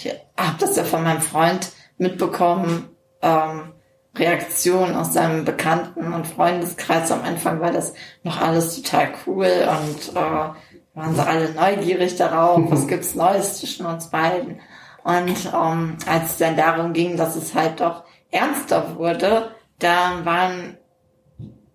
[0.04, 2.88] ich habe das ja von meinem Freund mitbekommen,
[3.22, 3.72] ähm,
[4.16, 7.12] Reaktionen aus seinem Bekannten- und Freundeskreis.
[7.12, 10.48] Am Anfang war das noch alles total cool und äh,
[10.94, 14.60] waren sie alle neugierig darauf, was gibt's Neues zwischen uns beiden.
[15.04, 20.76] Und ähm, als es dann darum ging, dass es halt doch ernster wurde, da waren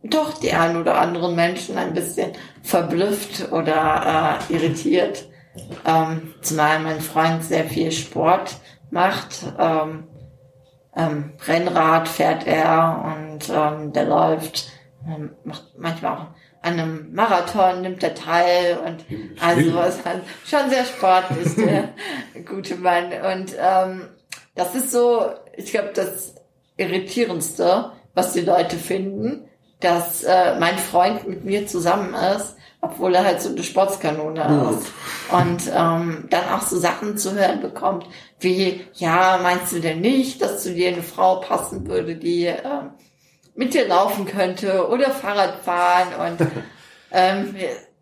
[0.03, 5.25] doch die ein oder anderen Menschen ein bisschen verblüfft oder äh, irritiert.
[5.85, 8.55] Ähm, zumal mein Freund sehr viel Sport
[8.91, 9.45] macht.
[9.57, 10.07] Ähm,
[10.95, 14.69] ähm, Rennrad fährt er und ähm, der läuft,
[15.07, 16.27] ähm, macht manchmal auch
[16.61, 19.05] an einem Marathon, nimmt er teil und
[19.39, 21.89] also ist halt schon sehr sportlich, der
[22.43, 23.11] gute Mann.
[23.11, 24.09] Und ähm,
[24.55, 26.35] das ist so, ich glaube, das
[26.77, 29.47] Irritierendste, was die Leute finden,
[29.79, 32.54] dass äh, mein Freund mit mir zusammen ist,
[32.85, 34.91] obwohl er halt so eine Sportskanone ist.
[35.31, 38.05] Und ähm, dann auch so Sachen zu hören bekommt,
[38.39, 42.91] wie, ja, meinst du denn nicht, dass zu dir eine Frau passen würde, die ähm,
[43.55, 46.47] mit dir laufen könnte oder Fahrrad fahren und
[47.11, 47.55] ähm,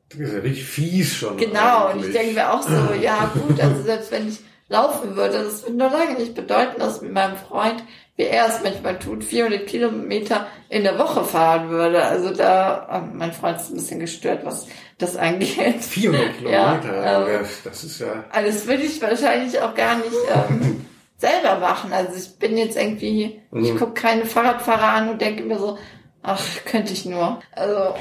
[0.09, 1.37] Das ist ja richtig fies schon.
[1.37, 2.07] Genau, und eigentlich.
[2.07, 5.77] ich denke mir auch so, ja gut, also selbst wenn ich laufen würde, das würde
[5.77, 7.83] noch lange nicht bedeuten, dass mit meinem Freund,
[8.15, 12.03] wie er es manchmal tut, 400 Kilometer in der Woche fahren würde.
[12.03, 14.67] Also da, ähm, mein Freund ist ein bisschen gestört, was
[14.99, 15.83] das angeht.
[15.83, 18.23] 400 Ja, Kilometer, ähm, ja, das ist ja...
[18.31, 20.85] Also das würde ich wahrscheinlich auch gar nicht ähm,
[21.17, 21.91] selber machen.
[21.91, 23.77] Also ich bin jetzt irgendwie, ich Mhm.
[23.79, 25.77] gucke keine Fahrradfahrer an und denke mir so,
[26.21, 27.39] ach, könnte ich nur.
[27.53, 27.95] Also,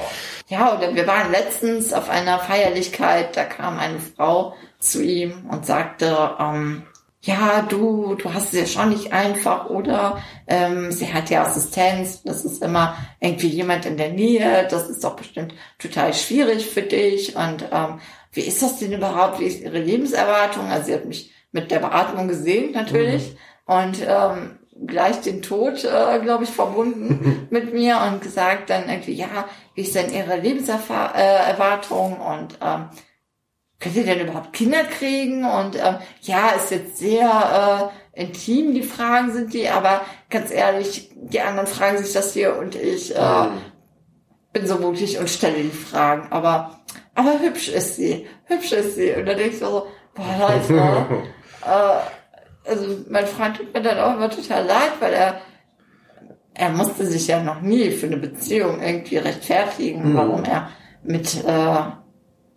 [0.47, 5.65] ja, oder wir waren letztens auf einer Feierlichkeit, da kam eine Frau zu ihm und
[5.65, 6.83] sagte, ähm,
[7.25, 10.21] ja, du, du hast es ja schon nicht einfach, oder?
[10.45, 15.05] Ähm, sie hat ja Assistenz, das ist immer irgendwie jemand in der Nähe, das ist
[15.05, 17.37] doch bestimmt total schwierig für dich.
[17.37, 18.01] Und ähm,
[18.33, 19.39] wie ist das denn überhaupt?
[19.39, 20.67] Wie ist ihre Lebenserwartung?
[20.69, 26.19] Also sie hat mich mit der Beatmung gesehen natürlich und ähm, gleich den Tod, äh,
[26.19, 32.17] glaube ich, verbunden mit mir und gesagt dann irgendwie, ja, wie ist denn ihre Lebenserwartung
[32.19, 32.89] äh, und ähm,
[33.83, 35.45] könnt ihr denn überhaupt Kinder kriegen?
[35.45, 41.11] Und ähm, ja, ist jetzt sehr äh, intim, die Fragen sind die, aber ganz ehrlich,
[41.15, 43.47] die anderen fragen sich das hier und ich äh,
[44.53, 46.31] bin so mutig und stelle die Fragen.
[46.31, 46.79] Aber,
[47.15, 49.11] aber hübsch ist sie, hübsch ist sie.
[49.11, 50.73] Und dann denke ich mir so, boah, Leute,
[51.65, 55.41] äh, also mein Freund tut mir dann auch immer total leid, weil er
[56.55, 60.15] er musste sich ja noch nie für eine Beziehung irgendwie rechtfertigen, Mhm.
[60.15, 60.69] warum er
[61.03, 62.02] mit äh,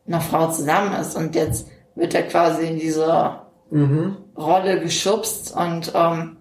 [0.07, 1.17] einer Frau zusammen ist.
[1.17, 4.17] Und jetzt wird er quasi in diese Mhm.
[4.37, 6.37] Rolle geschubst und ähm,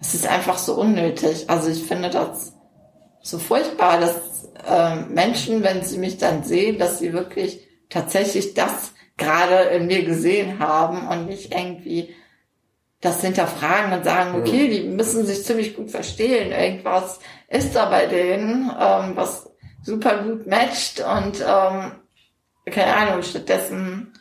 [0.00, 1.50] es ist einfach so unnötig.
[1.50, 2.54] Also ich finde das
[3.20, 8.92] so furchtbar, dass ähm, Menschen, wenn sie mich dann sehen, dass sie wirklich tatsächlich das
[9.16, 12.14] gerade in mir gesehen haben und nicht irgendwie
[13.00, 18.06] das hinterfragen und sagen, okay, die müssen sich ziemlich gut verstehen, irgendwas ist da bei
[18.06, 19.50] denen, ähm, was
[19.82, 21.92] super gut matcht und ähm,
[22.70, 24.12] keine Ahnung, stattdessen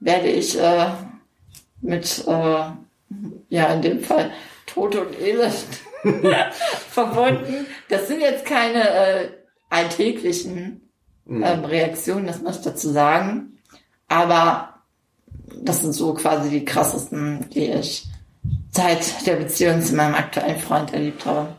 [0.00, 0.90] werde ich äh,
[1.80, 2.70] mit, äh,
[3.48, 4.32] ja, in dem Fall
[4.66, 5.54] Tod und Elend
[6.90, 7.66] verbunden.
[7.88, 9.28] Das sind jetzt keine äh,
[9.70, 10.80] alltäglichen
[11.28, 13.58] ähm, Reaktionen, das muss ich dazu sagen.
[14.08, 14.74] Aber
[15.60, 18.06] das sind so quasi die krassesten, die ich
[18.70, 21.56] seit der Beziehung zu meinem aktuellen Freund erlebt habe.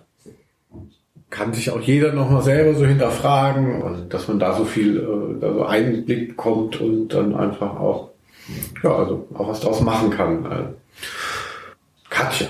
[1.30, 5.42] Kann sich auch jeder nochmal selber so hinterfragen und dass man da so viel, äh,
[5.42, 8.12] da so Einblick bekommt und dann einfach auch,
[8.82, 10.46] ja, also auch was draus machen kann.
[10.46, 10.64] Äh,
[12.10, 12.48] Katja.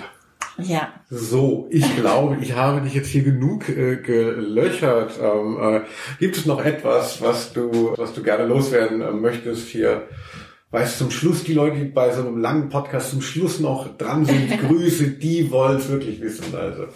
[0.60, 0.92] Ja.
[1.10, 5.20] So, ich glaube, ich habe dich jetzt hier genug äh, gelöchert.
[5.22, 5.82] Ähm, äh,
[6.20, 10.08] gibt es noch etwas, was du, was du gerne loswerden äh, möchtest hier?
[10.70, 13.98] Weißt du, zum Schluss, die Leute, die bei so einem langen Podcast zum Schluss noch
[13.98, 16.54] dran sind, Grüße, die wollen es wirklich wissen.
[16.56, 16.88] Also.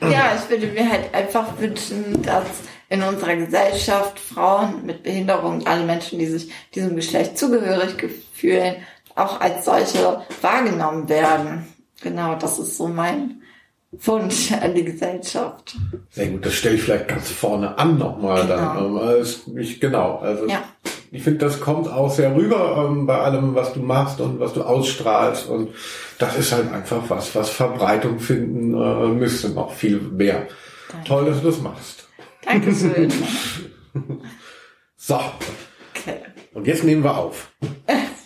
[0.00, 2.46] Ja, ich würde mir halt einfach wünschen, dass
[2.88, 7.94] in unserer Gesellschaft Frauen mit Behinderung, alle Menschen, die sich diesem Geschlecht zugehörig
[8.32, 8.76] fühlen,
[9.14, 11.66] auch als solche wahrgenommen werden.
[12.02, 13.40] Genau, das ist so mein
[13.92, 15.76] Wunsch an die Gesellschaft.
[16.10, 18.76] Sehr gut, das stelle ich vielleicht ganz vorne an nochmal dann.
[18.76, 18.98] Genau.
[18.98, 20.64] Als ich, genau, also Ja.
[21.14, 24.52] Ich finde, das kommt auch sehr rüber ähm, bei allem, was du machst und was
[24.52, 25.48] du ausstrahlst.
[25.48, 25.70] Und
[26.18, 30.48] das ist halt einfach was, was Verbreitung finden äh, müsste, noch viel mehr.
[30.90, 31.06] Danke.
[31.08, 32.08] Toll, dass du das machst.
[32.44, 33.12] Dankeschön.
[34.96, 35.20] So,
[35.94, 36.16] Okay.
[36.54, 37.52] und jetzt nehmen wir auf.